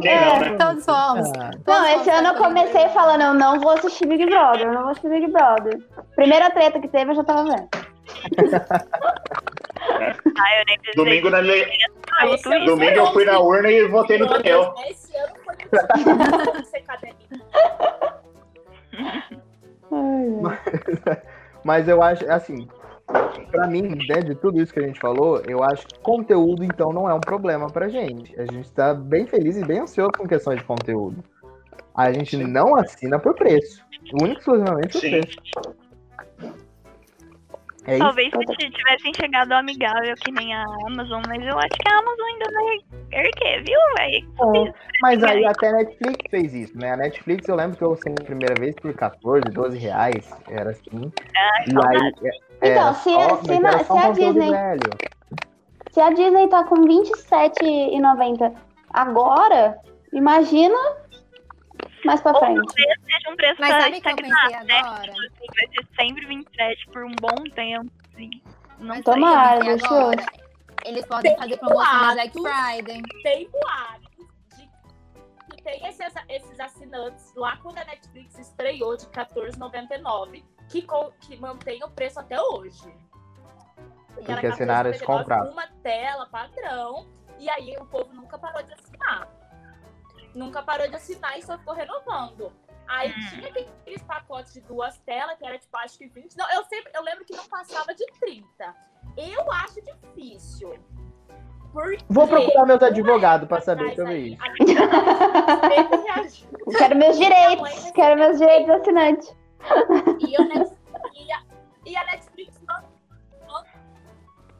[0.00, 0.56] Quem não, né?
[0.58, 1.30] Todos fomos.
[1.38, 4.72] Ah, Não, Todos esse ano eu comecei falando, eu não vou assistir Big Brother, eu
[4.72, 5.78] não vou assistir Big Brother.
[6.16, 7.68] Primeira treta que teve, eu já tava vendo.
[10.40, 10.78] Ah, eu nem.
[10.96, 11.66] Domingo, na le-
[12.20, 14.74] Ah, esse Domingo eu fui na urna e votei no Daniel.
[14.88, 15.56] Esse ano foi.
[21.64, 22.68] Mas eu acho, assim,
[23.50, 26.92] pra mim, né, de tudo isso que a gente falou, eu acho que conteúdo, então,
[26.92, 28.38] não é um problema pra gente.
[28.40, 31.22] A gente tá bem feliz e bem ansioso com questões de conteúdo.
[31.94, 33.84] A gente não assina por preço.
[34.12, 35.10] Único exclusivamente por Sim.
[35.10, 35.36] preço.
[37.88, 37.98] É isso.
[38.04, 38.30] Talvez
[38.60, 42.44] se tivessem chegado amigável que nem a Amazon, mas eu acho que a Amazon ainda
[42.52, 44.74] vai erguer, viu, velho?
[45.00, 46.92] Mas aí até a Netflix fez isso, né?
[46.92, 50.30] A Netflix eu lembro que eu assinei a primeira vez por 14, 12 reais.
[50.50, 51.10] Era assim.
[51.66, 52.12] E aí.
[52.62, 54.90] é- Então, se só- era só se um a Disney- velho.
[55.90, 58.52] Se a Disney tá com R$27,90
[58.92, 59.78] agora,
[60.12, 60.76] imagina
[62.04, 62.56] mais pra Ou frente.
[62.64, 64.78] talvez seja um preço Mas pra sabe o que eu estagnar, pensei né?
[64.80, 65.12] agora?
[65.12, 67.92] Tipo assim, vai ser sempre 27 por um bom tempo.
[68.12, 68.30] Assim.
[68.78, 70.26] Não Mas Tomara, agora?
[70.84, 72.32] Eles podem fazer promoção na Black.
[72.32, 73.02] Friday.
[73.22, 74.68] Tem boatos de
[75.56, 81.36] que tem esses, esses assinantes lá quando a Netflix estreou de R$14,99 que, co- que
[81.40, 82.94] mantém o preço até hoje.
[84.14, 85.50] Porque Porque assinaram esse contrato.
[85.52, 87.06] Uma tela padrão.
[87.38, 89.28] E aí o povo nunca parou de assinar.
[90.38, 92.52] Nunca parou de assinar e só ficou renovando.
[92.86, 93.28] Aí Hum.
[93.30, 96.36] tinha aqueles pacotes de duas telas, que era tipo, acho que 20.
[96.36, 98.74] Não, eu sempre, eu lembro que não passava de 30.
[99.16, 100.78] Eu acho difícil.
[101.72, 104.42] Porque Vou procurar meus advogados época pra saber sobre aí, isso.
[104.42, 106.48] a Netflix sempre reagiu.
[106.78, 109.36] Quero meus direitos, quero meus direitos assinantes.
[110.26, 110.78] E, a Netflix,
[111.14, 111.42] e, a,
[111.84, 112.84] e a Netflix man-
[113.46, 113.64] man-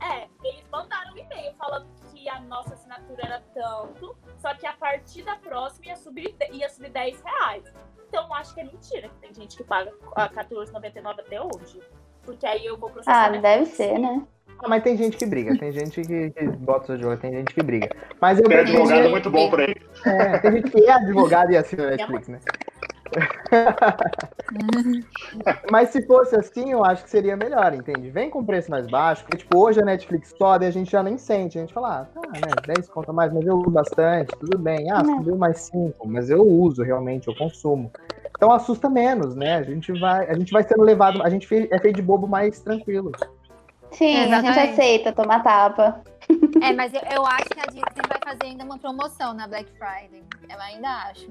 [0.03, 4.73] é, eles mandaram um e-mail falando que a nossa assinatura era tanto, só que a
[4.73, 7.65] partir da próxima ia subir, ia subir 10 reais.
[8.09, 11.81] Então eu acho que é mentira que tem gente que paga a R$14,99 até hoje.
[12.25, 13.13] Porque aí eu vou processar.
[13.13, 13.77] Ah, a deve Netflix.
[13.77, 14.23] ser, né?
[14.61, 17.55] Ah, mas tem gente que briga, tem gente que, que bota o jogo, tem gente
[17.55, 17.89] que briga.
[18.21, 19.75] Mas eu Tem vejo advogado gente- muito bom por aí.
[20.05, 22.41] é, tem gente que é advogado e assina Netflix, né?
[25.71, 28.11] Mas se fosse assim, eu acho que seria melhor, entende?
[28.11, 31.03] Vem com preço mais baixo, porque tipo, hoje a Netflix sobe e a gente já
[31.03, 31.59] nem sente.
[31.59, 34.91] A gente fala, ah, tá, né, 10 conta mais, mas eu uso bastante, tudo bem.
[34.91, 37.91] Ah, subiu mais 5, mas eu uso realmente, eu consumo.
[38.37, 39.57] Então assusta menos, né?
[39.57, 42.61] A gente vai, a gente vai sendo levado, a gente é feito de bobo mais
[42.61, 43.11] tranquilo.
[43.91, 44.73] Sim, a gente Exatamente.
[44.73, 46.01] aceita tomar tapa.
[46.63, 49.71] É, mas eu, eu acho que a Disney vai fazer ainda uma promoção na Black
[49.79, 50.23] Friday.
[50.51, 51.31] Eu ainda acho.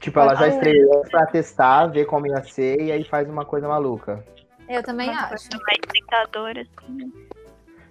[0.00, 3.66] Tipo, ela já estreou pra testar, ver como ia ser e aí faz uma coisa
[3.68, 4.22] maluca.
[4.68, 5.48] Eu também Uma acho.
[5.52, 7.12] mais tentadora, assim.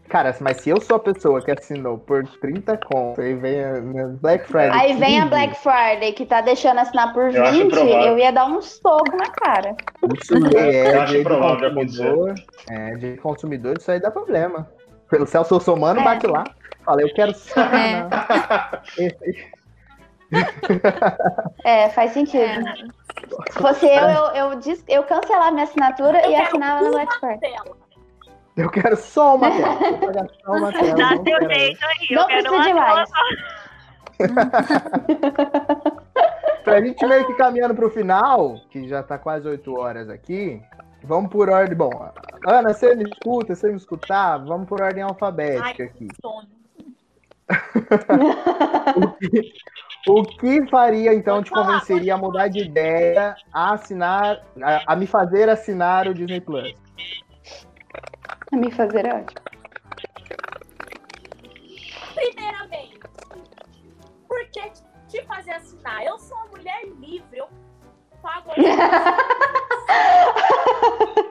[0.10, 3.80] Cara, mas se eu sou a pessoa que assinou por 30 conto e vem a
[4.22, 4.70] Black Friday.
[4.72, 8.01] Aí vem a 15, Black Friday, que tá deixando assinar por Eu acho 20, improvável.
[8.12, 9.76] eu ia dar um soco na cara.
[10.22, 12.36] Isso é Eu acho de consumidor.
[12.70, 14.70] É, de consumidor, isso aí dá problema.
[15.10, 16.04] Pelo Celso Somano, É.
[16.04, 16.43] bate lá.
[16.84, 17.32] Fala, eu quero.
[17.32, 18.08] É.
[21.64, 22.44] É, faz sentido.
[22.44, 22.62] É.
[23.52, 27.06] Se fosse eu, eu, eu, dis- eu cancelava minha assinatura Eu e assinava na uma
[27.06, 27.40] Black.
[28.58, 29.78] Eu quero só uma tela.
[30.46, 30.94] Só uma tela.
[30.96, 32.08] Dá não seu quero- jeito aí.
[32.12, 33.10] Não eu quero precisa uma de mais.
[36.64, 40.62] Pra gente meio que caminhando pro final, que já tá quase 8 horas aqui,
[41.04, 41.76] vamos por ordem.
[41.78, 41.92] Bom,
[42.48, 46.08] Ana, você me escuta, você me escutar, vamos por ordem alfabética Ai, aqui.
[46.22, 46.48] sono.
[48.96, 49.54] O que
[50.70, 56.08] faria, então, te convenceria a mudar de ideia, a assinar, a, a me fazer assinar
[56.08, 56.74] o Disney Plus?
[58.51, 59.41] A me fazer é ótimo.
[62.14, 62.99] Primeiramente,
[64.28, 64.72] por que
[65.08, 66.04] te fazer assinar?
[66.04, 67.47] Eu sou uma mulher livre, eu
[68.22, 68.51] pago.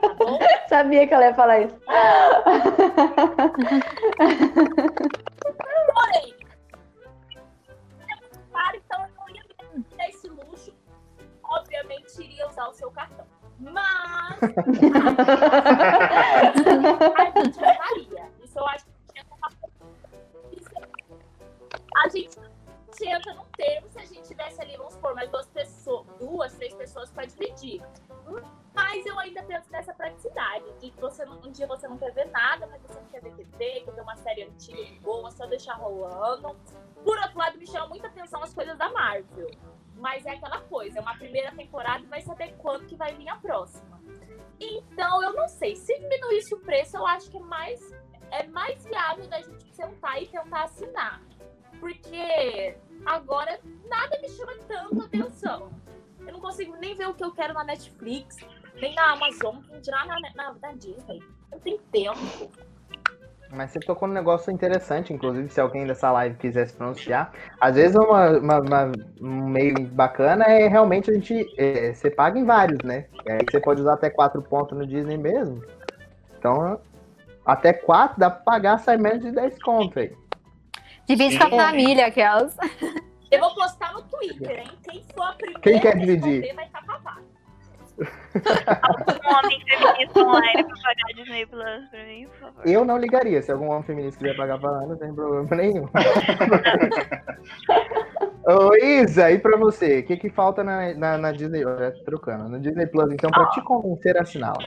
[0.00, 0.38] tá bom?
[0.68, 1.76] Sabia que ela ia falar isso.
[12.20, 13.26] Iria usar o seu cartão.
[13.58, 14.38] Mas
[17.16, 18.30] a gente usaria.
[18.42, 19.24] Isso eu acho que tinha
[20.52, 20.70] Isso-
[21.96, 22.38] A gente
[23.04, 26.74] entra num termo se a gente tivesse ali, vamos supor, mais duas pessoas, duas, três
[26.74, 27.82] pessoas para dividir.
[28.74, 32.26] Mas eu ainda penso nessa praticidade, de que você um dia você não quer ver
[32.30, 35.74] nada, mas você não quer ver TV, quer ver uma série antiga boa, só deixar
[35.74, 36.56] rolando.
[37.04, 39.50] Por outro lado, me chama muita atenção as coisas da Marvel.
[40.02, 43.28] Mas é aquela coisa, é uma primeira temporada e vai saber quando que vai vir
[43.28, 44.02] a próxima.
[44.58, 45.76] Então, eu não sei.
[45.76, 47.80] Se diminuísse o preço, eu acho que é mais,
[48.32, 51.22] é mais viável da gente sentar e tentar assinar.
[51.78, 52.76] Porque
[53.06, 55.70] agora nada me chama tanta atenção.
[56.18, 58.34] Eu não consigo nem ver o que eu quero na Netflix,
[58.74, 61.22] nem na Amazon, dirá na, na, na Disney.
[61.52, 62.50] Eu tenho tempo.
[63.54, 67.30] Mas você tocou num negócio interessante, inclusive, se alguém dessa live quiser se pronunciar.
[67.60, 71.46] Às vezes uma, uma- uma- um meio bacana é realmente a gente.
[71.58, 73.04] é, você paga em vários, né?
[73.26, 75.62] E aí você pode usar até quatro pontos no Disney mesmo.
[76.38, 76.80] Então,
[77.44, 80.16] até quatro dá pra pagar, sai menos de 10 conto aí.
[81.06, 82.56] Divide com a família, aquelas.
[83.30, 84.70] Eu vou postar no Twitter, hein?
[84.82, 86.54] Quem for a primeira Quem quer dividir?
[86.54, 87.31] vai estar pagado.
[88.02, 92.62] Um homem feminista online pra pagar Disney Plus pra mim, por favor.
[92.66, 93.42] Eu não ligaria.
[93.42, 95.88] Se algum homem feminista quiser pagar pra Ana, não tem problema nenhum.
[98.44, 100.00] Ô, Isa, e pra você?
[100.00, 101.64] O que, que falta na, na, na Disney?
[101.64, 102.48] Olha, trocando.
[102.48, 104.64] No Disney Plus, então, pra te convencer a assiná-la.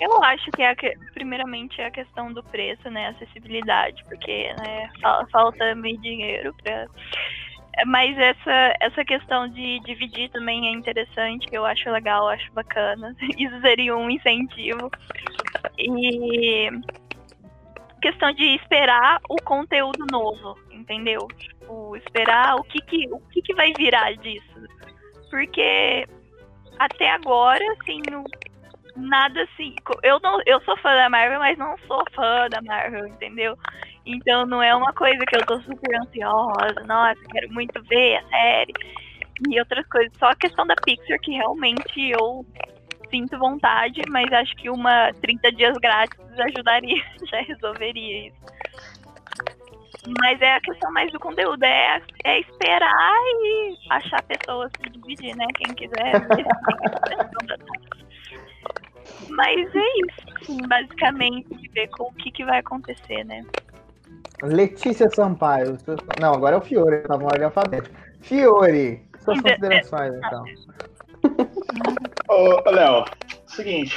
[0.00, 3.08] Eu acho que é a que- primeiramente é a questão do preço, né?
[3.08, 6.86] Acessibilidade, porque né, fal- falta meio dinheiro pra.
[7.86, 13.14] Mas essa, essa questão de dividir também é interessante, eu acho legal, eu acho bacana.
[13.38, 14.90] Isso seria um incentivo.
[15.78, 16.70] E
[18.00, 21.28] questão de esperar o conteúdo novo, entendeu?
[21.38, 24.60] Tipo, esperar o que que, o que, que vai virar disso.
[25.30, 26.06] Porque
[26.78, 28.00] até agora, assim,
[28.96, 29.74] nada assim.
[30.02, 33.56] Eu, não, eu sou fã da Marvel, mas não sou fã da Marvel, entendeu?
[34.04, 38.28] Então não é uma coisa que eu tô super ansiosa, nossa, quero muito ver a
[38.28, 38.72] série.
[39.48, 40.12] E outras coisas.
[40.18, 42.44] Só a questão da Pixar que realmente eu
[43.10, 48.40] sinto vontade, mas acho que uma 30 dias grátis ajudaria, já resolveria isso.
[50.20, 55.36] Mas é a questão mais do conteúdo, é, é esperar e achar pessoas se dividir,
[55.36, 55.46] né?
[55.56, 56.12] Quem quiser.
[59.28, 63.44] Mas é isso, assim, basicamente, ver com o que, que vai acontecer, né?
[64.42, 65.78] Letícia Sampaio.
[65.80, 67.94] seu- Não, agora é o Fiore, tá no ordem alfabética.
[68.20, 70.44] Fiore, suas considerações, então.
[72.28, 73.04] Ô, Léo,
[73.46, 73.96] seguinte,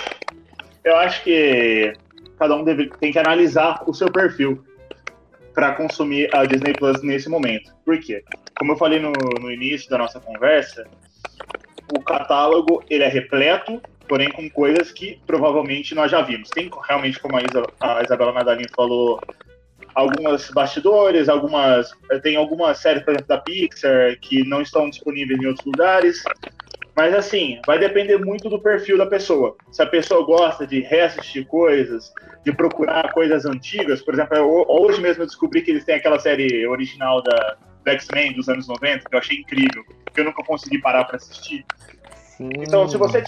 [0.83, 1.93] eu acho que
[2.37, 4.63] cada um deve, tem que analisar o seu perfil
[5.53, 7.71] para consumir a Disney Plus nesse momento.
[7.85, 8.23] Por quê?
[8.57, 10.85] Como eu falei no, no início da nossa conversa,
[11.95, 16.49] o catálogo ele é repleto, porém com coisas que provavelmente nós já vimos.
[16.49, 19.19] Tem realmente, como a, Isa, a Isabela Madalena falou,
[19.95, 21.91] algumas bastidores, algumas
[22.21, 26.23] tem algumas séries, por exemplo, da Pixar que não estão disponíveis em outros lugares.
[26.95, 29.55] Mas assim, vai depender muito do perfil da pessoa.
[29.71, 32.13] Se a pessoa gosta de reassistir coisas,
[32.45, 36.19] de procurar coisas antigas, por exemplo, eu- hoje mesmo eu descobri que eles têm aquela
[36.19, 39.83] série original da do X-Men dos anos 90, que eu achei incrível,
[40.13, 41.65] que eu nunca consegui parar para assistir.
[42.15, 42.49] Sim.
[42.59, 43.21] Então, se você,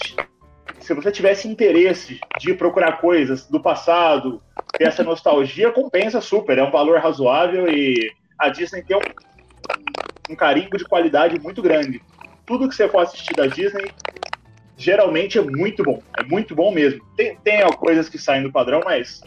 [0.80, 4.40] se você tivesse interesse de procurar coisas do passado,
[4.76, 6.58] ter essa nostalgia, compensa super.
[6.58, 12.00] É um valor razoável e a Disney tem um, um carimbo de qualidade muito grande.
[12.44, 13.90] Tudo que você for assistir da Disney,
[14.76, 16.02] geralmente é muito bom.
[16.18, 17.04] É muito bom mesmo.
[17.16, 19.22] Tem, tem coisas que saem do padrão, mas.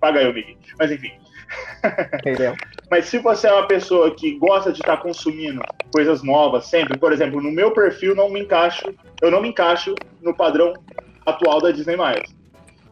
[0.00, 0.56] Paga eu, Miguel.
[0.78, 1.12] Mas enfim.
[2.20, 2.54] Entendeu?
[2.90, 5.60] Mas se você é uma pessoa que gosta de estar consumindo
[5.92, 8.84] coisas novas sempre, por exemplo, no meu perfil não me encaixo,
[9.20, 10.72] eu não me encaixo no padrão
[11.24, 11.96] atual da Disney+.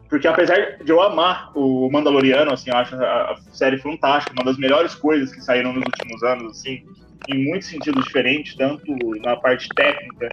[0.09, 4.57] Porque apesar de eu amar o Mandaloriano, assim, eu acho a série fantástica, uma das
[4.57, 6.83] melhores coisas que saíram nos últimos anos, assim,
[7.27, 8.85] em muitos sentidos diferentes, tanto
[9.21, 10.29] na parte técnica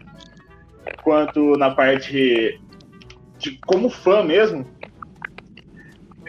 [1.02, 2.60] quanto na parte
[3.38, 4.66] de como fã mesmo,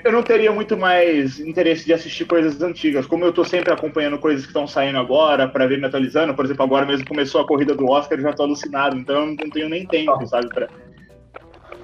[0.03, 3.05] eu não teria muito mais interesse de assistir coisas antigas.
[3.05, 6.45] Como eu tô sempre acompanhando coisas que estão saindo agora, para ver me atualizando, por
[6.45, 9.49] exemplo, agora mesmo começou a corrida do Oscar, eu já tô alucinado, então eu não
[9.49, 10.49] tenho nem tempo, sabe?
[10.49, 10.67] Pra...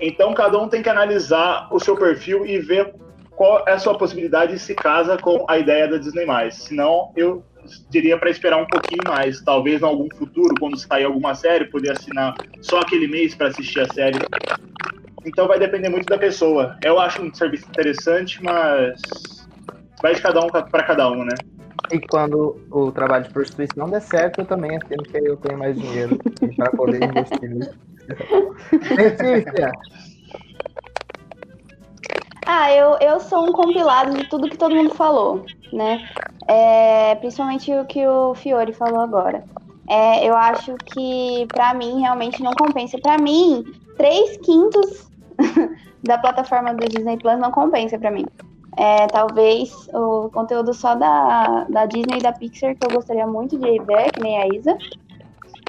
[0.02, 2.94] Então cada um tem que analisar o seu perfil e ver
[3.32, 6.26] qual é a sua possibilidade e se casa com a ideia da Disney+.
[6.52, 7.42] Senão, eu
[7.90, 9.42] diria para esperar um pouquinho mais.
[9.42, 13.80] Talvez em algum futuro, quando sair alguma série, poder assinar só aquele mês para assistir
[13.80, 14.20] a série.
[15.26, 16.78] Então vai depender muito da pessoa.
[16.84, 19.48] Eu acho um serviço interessante, mas
[20.02, 21.36] vai de cada um para cada um, né?
[21.92, 25.58] E quando o trabalho de prostituição não der certo, eu também assino que eu tenho
[25.58, 26.20] mais dinheiro
[26.56, 27.78] para poder investir nisso.
[28.96, 29.74] Letícia,
[32.46, 36.10] Ah, eu, eu sou um compilado de tudo que todo mundo falou, né?
[36.48, 39.44] É, principalmente o que o Fiore falou agora.
[39.88, 42.98] É, eu acho que, pra mim, realmente não compensa.
[43.02, 43.64] Pra mim,
[43.98, 45.09] três quintos
[46.04, 48.26] da plataforma do Disney Plus não compensa pra mim.
[48.78, 53.58] É, talvez o conteúdo só da, da Disney e da Pixar, que eu gostaria muito
[53.58, 54.78] de ver, que nem a Isa.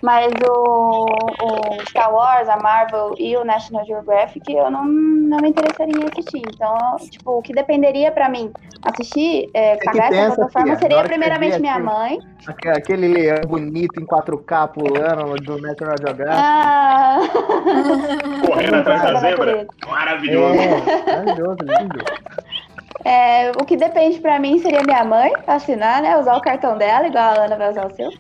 [0.03, 5.51] Mas o, o Star Wars, a Marvel e o National Geographic, eu não, não me
[5.51, 6.43] interessaria em assistir.
[6.55, 8.51] Então, tipo, o que dependeria pra mim
[8.83, 12.19] assistir, é, que pagar pensa, essa plataforma seria primeiramente minha aquilo- mãe.
[12.47, 16.41] aque- aquele leão bonito em 4K pulando do National Geographic.
[16.43, 17.19] Ah,
[18.47, 19.67] Correndo atrás da zebra.
[19.87, 20.55] Maravilhoso.
[20.61, 22.05] É, maravilhoso, lindo.
[23.05, 26.17] É, o que depende pra mim seria minha mãe assinar, né?
[26.19, 28.11] Usar o cartão dela, igual a Ana vai usar o seu.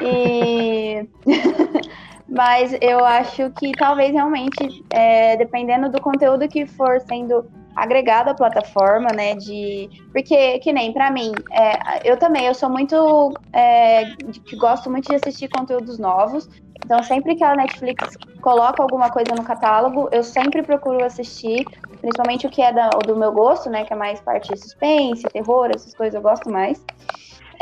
[0.00, 1.06] E.
[2.28, 7.44] Mas eu acho que talvez realmente, é, dependendo do conteúdo que for sendo
[7.76, 9.34] agregado à plataforma, né?
[9.34, 9.90] De.
[10.12, 13.34] Porque, que nem pra mim, é, eu também, eu sou muito.
[13.52, 16.48] É, de- gosto muito de assistir conteúdos novos.
[16.84, 21.68] Então, sempre que a Netflix coloca alguma coisa no catálogo, eu sempre procuro assistir,
[22.00, 23.84] principalmente o que é da- do meu gosto, né?
[23.84, 26.82] Que é mais parte de suspense, terror, essas coisas eu gosto mais.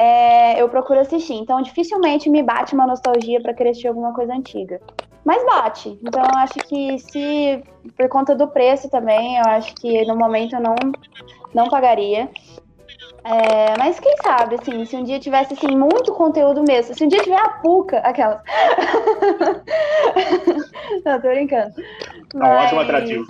[0.03, 1.35] É, eu procuro assistir.
[1.35, 4.81] Então, dificilmente me bate uma nostalgia pra querer assistir alguma coisa antiga.
[5.23, 5.99] Mas bate.
[6.03, 7.63] Então, eu acho que se,
[7.99, 10.75] por conta do preço também, eu acho que no momento eu não,
[11.53, 12.31] não pagaria.
[13.23, 16.95] É, mas quem sabe, assim, se um dia tivesse, assim, muito conteúdo mesmo.
[16.95, 18.41] Se um dia tiver a Puca, aquelas.
[21.05, 21.75] não, tô brincando.
[21.79, 23.27] É um ótimo Mas- atrativo.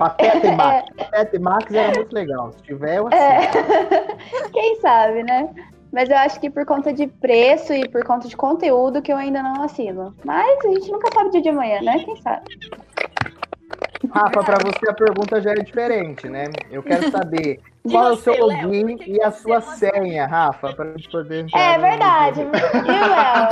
[0.00, 0.88] Pateta e Max.
[0.96, 2.52] Pateta e Max era muito legal.
[2.52, 3.50] Se tiver, eu É,
[4.50, 5.50] quem sabe, né?
[5.92, 9.16] Mas eu acho que por conta de preço e por conta de conteúdo que eu
[9.16, 10.14] ainda não assino.
[10.24, 11.98] Mas a gente nunca sabe o dia de amanhã, né?
[12.04, 12.44] Quem sabe?
[14.12, 16.44] Rafa, pra você a pergunta já é diferente, né?
[16.70, 18.68] Eu quero saber qual é o seu Léo?
[18.68, 22.40] login e a sua não senha, Rafa, pra gente poder É verdade.
[22.44, 23.48] Viu, Léo?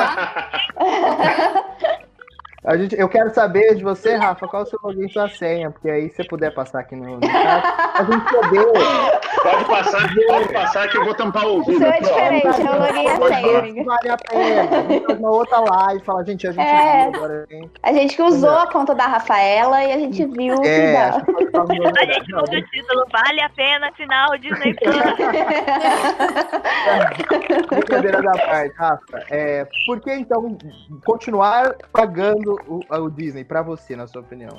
[2.69, 5.27] A gente, eu quero saber de você, Rafa, qual é o seu login e sua
[5.27, 7.65] senha, porque aí se você puder passar aqui no, no chat,
[7.95, 9.18] a gente poder.
[9.43, 11.79] Pode passar, pode passar que eu vou tampar o ouvido.
[11.79, 13.85] seu é diferente, é o login e a senha, amiga.
[13.85, 15.15] vale a pena.
[15.19, 17.11] Uma outra live, fala, gente, a gente É.
[17.11, 17.71] viu agora, hein?
[17.83, 20.93] A gente que usou a conta da Rafaela e a gente viu o que É,
[21.11, 21.21] dá.
[21.21, 24.97] que falar uma A gente Não, muda o título, vale a pena, final Disney Plus.
[27.71, 29.25] Brincadeira da parte, Rafa.
[29.31, 30.57] É, por que então
[31.05, 34.57] continuar pagando o, o Disney pra você, na sua opinião?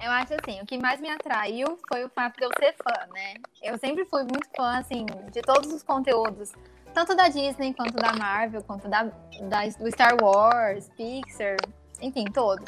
[0.00, 3.06] Eu acho assim, o que mais me atraiu foi o fato de eu ser fã,
[3.12, 3.34] né?
[3.62, 6.52] Eu sempre fui muito fã, assim, de todos os conteúdos,
[6.94, 11.56] tanto da Disney, quanto da Marvel, quanto da, da- do Star Wars, Pixar,
[12.00, 12.64] enfim, todos.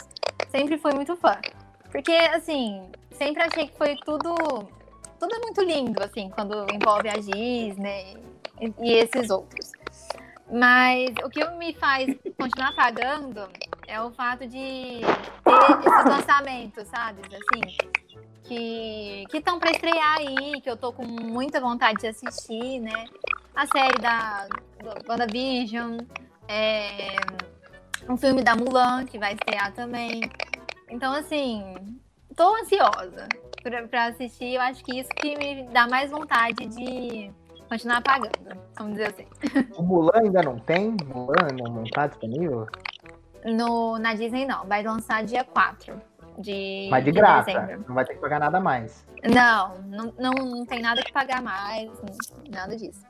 [0.48, 1.38] Sempre fui muito fã.
[1.90, 4.34] Porque, assim, sempre achei que foi tudo.
[5.18, 8.16] Tudo é muito lindo, assim, quando envolve a Disney
[8.60, 9.70] e, e esses outros.
[10.50, 12.06] Mas o que me faz
[12.36, 13.48] continuar pagando
[13.90, 17.22] é o fato de ter esses lançamentos, sabe?
[17.26, 17.76] Assim,
[18.44, 23.04] que estão para estrear aí, que eu tô com muita vontade de assistir, né?
[23.54, 24.46] A série da
[24.80, 25.98] do WandaVision,
[26.48, 27.16] é,
[28.08, 30.20] um filme da Mulan, que vai estrear também.
[30.88, 31.74] Então, assim,
[32.36, 33.28] tô ansiosa
[33.90, 34.54] pra assistir.
[34.54, 37.30] Eu acho que isso que me dá mais vontade de
[37.68, 39.26] continuar pagando, vamos dizer assim.
[39.76, 40.96] O Mulan ainda não tem?
[41.06, 42.66] Mulan não, não tá disponível?
[43.44, 44.66] No, na Disney, não.
[44.66, 46.00] Vai lançar dia 4
[46.38, 47.46] de, Mas de graça.
[47.52, 47.84] dezembro.
[47.88, 49.06] Não vai ter que pagar nada mais.
[49.24, 51.90] Não, não, não, não tem nada que pagar mais,
[52.50, 53.02] nada disso.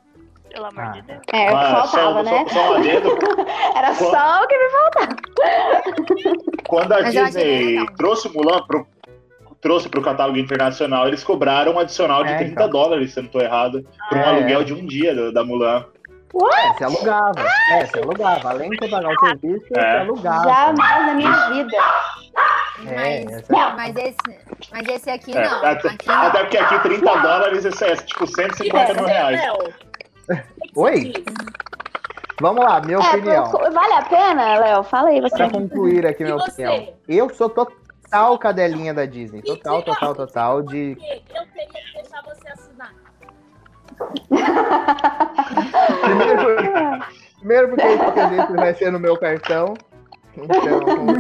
[0.51, 0.89] Pelo amor Ah.
[0.91, 1.21] de Deus.
[1.33, 2.45] É, o que Ah, faltava, só, né?
[2.49, 2.75] só, só.
[3.79, 4.69] Era só o que me
[6.69, 7.87] Quando a Mas Disney legal.
[7.97, 8.87] trouxe o Mulan pro,
[9.61, 12.69] trouxe pro catálogo internacional, eles cobraram um adicional de É, 30 então.
[12.71, 14.25] dólares, se eu não tô errado, por um É.
[14.25, 15.85] aluguel de um dia da Mulan.
[16.35, 17.45] É, você alugava.
[17.73, 18.51] É, você alugava.
[18.51, 20.01] Além de você pagar o serviço, você É.
[20.01, 20.45] alugava.
[20.49, 21.77] Jamais na minha vida.
[22.87, 25.65] É, mas, essa- mas, esse, mas esse aqui É, não.
[25.65, 26.15] até, Aqui não.
[26.23, 29.41] até porque aqui 30 dólares isso é tipo 150 mil reais.
[30.27, 30.45] Você
[30.77, 31.13] Oi?
[32.41, 33.51] Vamos lá, minha É, opinião.
[33.51, 34.83] por- vale a pena, Léo?
[34.85, 35.37] Fala aí você.
[35.37, 36.67] Pra concluir aqui minha você?
[36.67, 36.95] opinião.
[37.07, 39.43] Eu sou total cadelinha da Disney.
[39.43, 40.63] Total, total, total.
[40.63, 42.95] De Porque eu teria que deixar você assinar.
[46.03, 47.05] Primeiro,
[47.39, 49.75] primeiro porque esse presente vai ser no meu cartão.
[50.37, 51.11] Então, como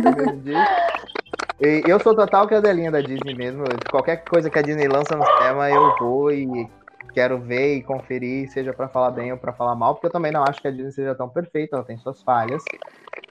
[1.61, 3.65] eu sou total cadelinha da Disney mesmo.
[3.91, 6.69] Qualquer coisa que a Disney lança no cinema, eu vou e
[7.13, 10.31] quero ver e conferir, seja pra falar bem ou pra falar mal, porque eu também
[10.33, 12.63] não acho que a Disney seja tão perfeita, ela tem suas falhas.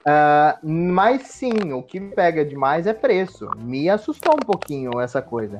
[0.06, 3.50] Ah, mas sim, o que pega demais é preço.
[3.58, 5.58] Me assustou um pouquinho essa coisa.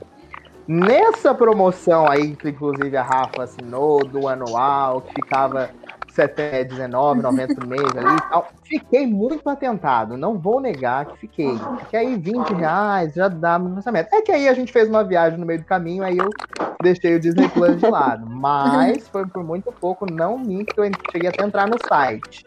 [0.67, 5.71] Nessa promoção aí, que inclusive a Rafa assinou, do anual, que ficava
[6.17, 11.59] R$19,90 por mês ali e tal, fiquei muito atentado, não vou negar que fiquei.
[11.59, 14.13] Porque aí 20 reais já dá no lançamento.
[14.13, 16.29] É que aí a gente fez uma viagem no meio do caminho, aí eu
[16.83, 18.27] deixei o Disney Plus de lado.
[18.29, 22.45] Mas foi por muito pouco, não minto, que eu cheguei até entrar no site.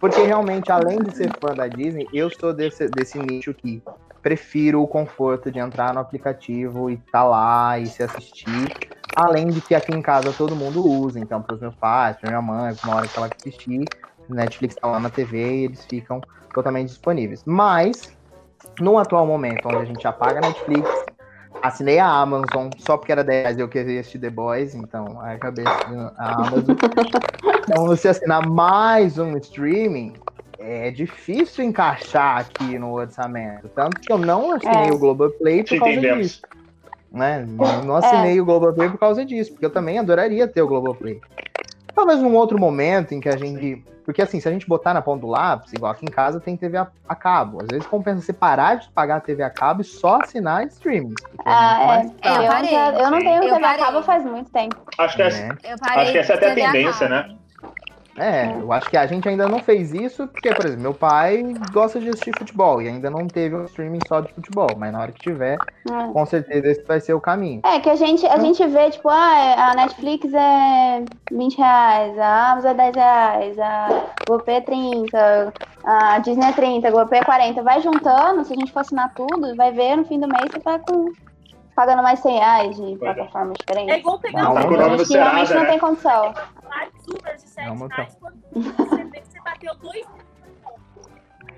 [0.00, 3.82] Porque realmente, além de ser fã da Disney, eu sou desse, desse nicho que
[4.24, 8.72] prefiro o conforto de entrar no aplicativo e tá lá e se assistir.
[9.14, 12.30] Além de que aqui em casa todo mundo usa, então para os meus pais, pra
[12.30, 13.84] minha mãe, uma hora que ela assistir,
[14.26, 16.22] Netflix tá lá na TV e eles ficam
[16.54, 17.42] totalmente disponíveis.
[17.44, 18.16] Mas,
[18.80, 20.88] no atual momento, onde a gente apaga a Netflix,
[21.62, 25.20] assinei a Amazon só porque era 10 reais e eu queria assistir The Boys, então
[25.20, 26.76] aí acabei assinando a Amazon.
[27.68, 30.14] então, você assinar mais um streaming,
[30.58, 33.68] é difícil encaixar aqui no orçamento.
[33.68, 34.92] Tanto que eu não assinei É.
[34.92, 36.26] o Globoplay Te por causa entendemos.
[36.26, 36.42] disso.
[37.12, 37.44] Né?
[37.48, 41.20] Não, não assinei o Globoplay por causa disso, porque eu também adoraria ter o Globoplay.
[41.94, 43.84] Talvez num outro momento em que a gente.
[44.04, 46.56] Porque assim, se a gente botar na ponta do lápis, igual aqui em casa tem
[46.58, 47.62] TV a, a cabo.
[47.62, 51.14] Às vezes compensa você parar de pagar a TV a cabo e só assinar streaming.
[51.38, 52.06] é Ah, é.
[52.28, 52.74] Eu parei.
[53.02, 53.84] eu não tenho Eu TV a parei.
[53.84, 54.76] cabo faz muito tempo.
[54.98, 55.56] Acho que é, né?
[55.64, 57.28] Eu parei Acho que essa é até a tendência, cabo.
[57.28, 57.36] né?
[58.16, 61.42] É, eu acho que a gente ainda não fez isso, porque, por exemplo, meu pai
[61.72, 65.00] gosta de assistir futebol e ainda não teve um streaming só de futebol, mas na
[65.00, 65.56] hora que tiver,
[65.90, 66.12] É.
[66.12, 67.60] com certeza esse vai ser o caminho.
[67.64, 72.52] É, que a gente, a gente vê, tipo, ah, a Netflix é 20 reais, a
[72.52, 73.88] Amazon é 10 reais, a
[74.28, 75.52] GoPay é 30,
[75.84, 77.62] a Disney é 30, a GoPay é 40.
[77.62, 80.60] Vai juntando, se a gente for assinar tudo, vai ver no fim do mês você
[80.60, 81.12] tá com,
[81.74, 83.96] pagando mais 100 reais de plataformas É diferentes.
[83.98, 84.54] igual pegar um
[84.96, 85.68] do que realmente não né?
[85.70, 86.32] tem condição.
[86.32, 90.06] vários Uber de 7 Não, mas reais quando você vê que você bateu dois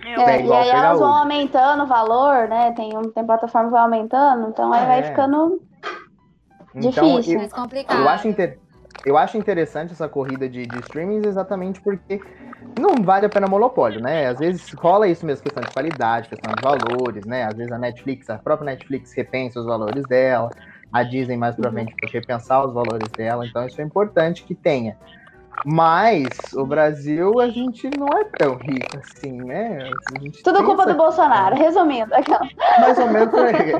[0.04, 1.20] Eu, É, É e aí elas vão Uber.
[1.22, 2.72] aumentando o valor, né?
[2.72, 5.02] Tem, um- tem plataforma que vai aumentando, então aí vai É.
[5.02, 5.60] ficando.
[6.74, 7.32] Então, Difícil.
[7.34, 7.98] eu, Mais complicado.
[8.00, 8.58] eu acho inter-
[9.04, 12.20] eu acho interessante essa corrida de, de streamings exatamente porque
[12.78, 14.26] não vale a pena monopólio, né?
[14.26, 17.44] Às vezes rola isso mesmo, questão de qualidade, questão de valores, né?
[17.44, 20.50] Às vezes a Netflix, a própria Netflix repensa os valores dela,
[20.92, 24.54] a Disney mais pra frente pode repensar os valores dela, então isso é importante que
[24.54, 24.96] tenha.
[25.64, 29.90] Mas o Brasil, a gente não é tão rico assim, né?
[30.44, 32.14] Tudo culpa do Bolsonaro, resumindo.
[32.14, 32.46] Aquela.
[32.78, 33.72] Mais ou menos por aí.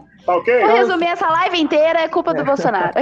[0.24, 0.60] Tá ok?
[0.66, 2.92] Vou resumir essa live inteira, é culpa do Bolsonaro.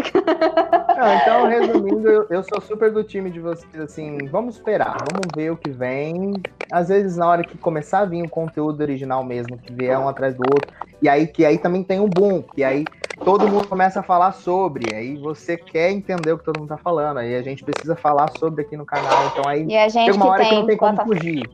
[0.96, 5.34] Não, então, resumindo, eu, eu sou super do time de vocês, assim, vamos esperar, vamos
[5.34, 6.42] ver o que vem.
[6.70, 10.08] Às vezes, na hora que começar a vir o conteúdo original mesmo, que vier um
[10.08, 10.68] atrás do outro,
[11.00, 12.88] e aí que aí também tem um boom, que aí
[13.24, 16.76] todo mundo começa a falar sobre, aí você quer entender o que todo mundo tá
[16.76, 20.06] falando, aí a gente precisa falar sobre aqui no canal, então aí E a gente
[20.10, 20.58] tem uma que hora que tem.
[20.58, 21.48] não tem como plata- fugir.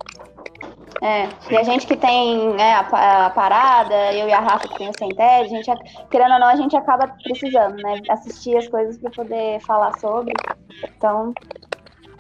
[1.01, 4.79] É, e a gente que tem é, a, a parada, eu e a Rafa que
[4.79, 5.71] tem o Sem TED, a gente,
[6.11, 8.03] querendo ou não, a gente acaba precisando, né?
[8.09, 10.33] Assistir as coisas para poder falar sobre.
[10.97, 11.33] Então,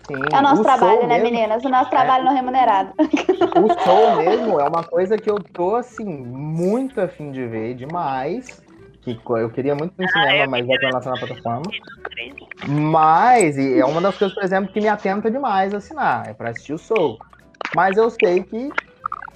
[0.07, 1.65] Sim, é o nosso trabalho, Soul né, mesmo- meninas?
[1.65, 2.93] O nosso trabalho não remunerado.
[2.99, 8.63] O Soul mesmo é uma coisa que eu tô, assim, muito afim de ver demais.
[9.03, 11.63] Que eu queria muito no cinema, eu mas vai pra lançar na plataforma.
[12.67, 16.35] Mas, e é uma das coisas, por exemplo, que me atenta demais a assinar, é
[16.35, 17.19] pra assistir o Soul.
[17.75, 18.71] Mas eu sei que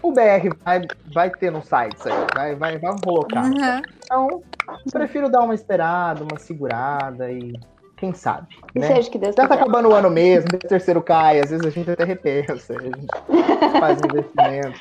[0.03, 3.45] o BR vai, vai ter no site isso aí, vai, vai, vai colocar.
[3.45, 3.83] Uhum.
[4.05, 4.43] Então,
[4.91, 7.53] prefiro dar uma esperada, uma segurada e
[7.97, 8.89] quem sabe, E né?
[8.89, 9.62] seja que Deus Já tá quiser.
[9.62, 13.07] acabando o ano mesmo, o terceiro cai, às vezes a gente até repensa, a gente
[13.78, 14.80] faz um investimento.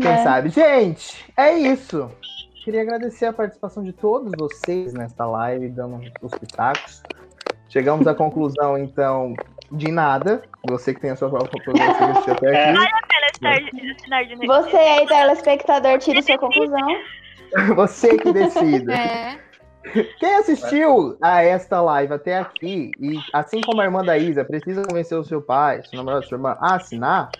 [0.00, 0.22] Quem É.
[0.24, 0.48] sabe?
[0.48, 2.10] Gente, é isso.
[2.64, 7.00] Queria agradecer a participação de todos vocês nesta live, dando os pitacos.
[7.68, 9.34] Chegamos à conclusão, então,
[9.72, 10.42] de nada.
[10.68, 12.70] Você que tem a sua própria conclusão, você assistiu até É.
[12.70, 12.78] aqui.
[12.78, 13.50] Ela está
[13.96, 16.88] assinar de Você aí, telespectador, tire sua conclusão.
[17.76, 18.92] Você que decida.
[18.92, 19.38] É.
[20.18, 24.82] Quem assistiu a esta live até aqui, e assim como a irmã da Isa, precisa
[24.82, 27.30] convencer o seu pai, seu namorado, sua irmã, a assinar,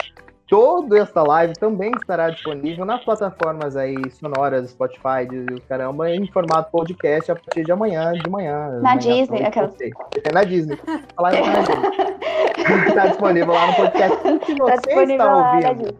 [0.48, 6.70] toda esta live também estará disponível nas plataformas aí sonoras, Spotify, Deezer, caramba, em formato
[6.70, 8.80] podcast a partir de amanhã, de manhã.
[8.80, 9.72] Na amanhã, Disney, aquela-.
[10.24, 10.76] É na Disney.
[11.16, 12.88] Tá na Disney.
[12.88, 14.16] Está disponível lá no podcast.
[14.46, 15.94] Se Tá você disponível está ouvindo?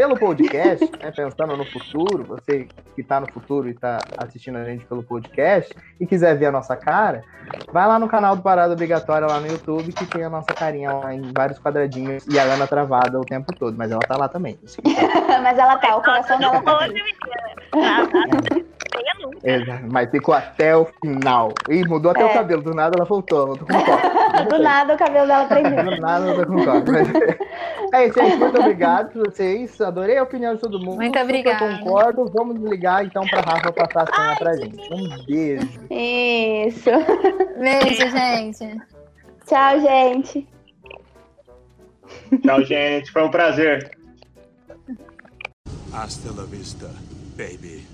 [0.00, 4.64] Pelo podcast, né, pensando no futuro, você que está no futuro e está assistindo a
[4.64, 7.22] gente pelo podcast e quiser ver a nossa cara,
[7.70, 10.90] vai lá no canal do Parada Obrigatória lá no YouTube que tem a nossa carinha
[10.90, 14.26] lá em vários quadradinhos e a Ana travada o tempo todo, mas ela tá lá
[14.26, 14.58] também.
[15.42, 18.70] Mas ela tá, o coração dela tá menina.
[19.20, 19.38] Nunca.
[19.44, 19.58] é,
[19.90, 21.52] mas ficou até o final.
[21.68, 22.26] Ih, mudou até É.
[22.26, 23.66] o cabelo, do nada ela voltou, voltou.
[24.48, 25.84] Do nada o cabelo dela prendeu.
[25.84, 26.54] Do nada ela com.
[26.54, 27.40] Mas-
[27.92, 28.36] É isso, gente.
[28.36, 29.80] Muito obrigado por vocês.
[29.80, 30.96] Adorei a opinião de todo mundo.
[30.96, 31.78] Muito obrigada.
[31.78, 32.30] concordo.
[32.32, 34.94] Vamos ligar então pra Rafa passar a senha pra gente.
[34.94, 35.68] Um beijo.
[35.90, 36.90] Isso.
[37.58, 38.80] Beijo, gente.
[39.46, 40.48] Tchau, gente.
[42.42, 43.10] Tchau, gente.
[43.12, 43.98] Foi um prazer.
[45.92, 46.86] Hasta la vista,
[47.36, 47.84] baby.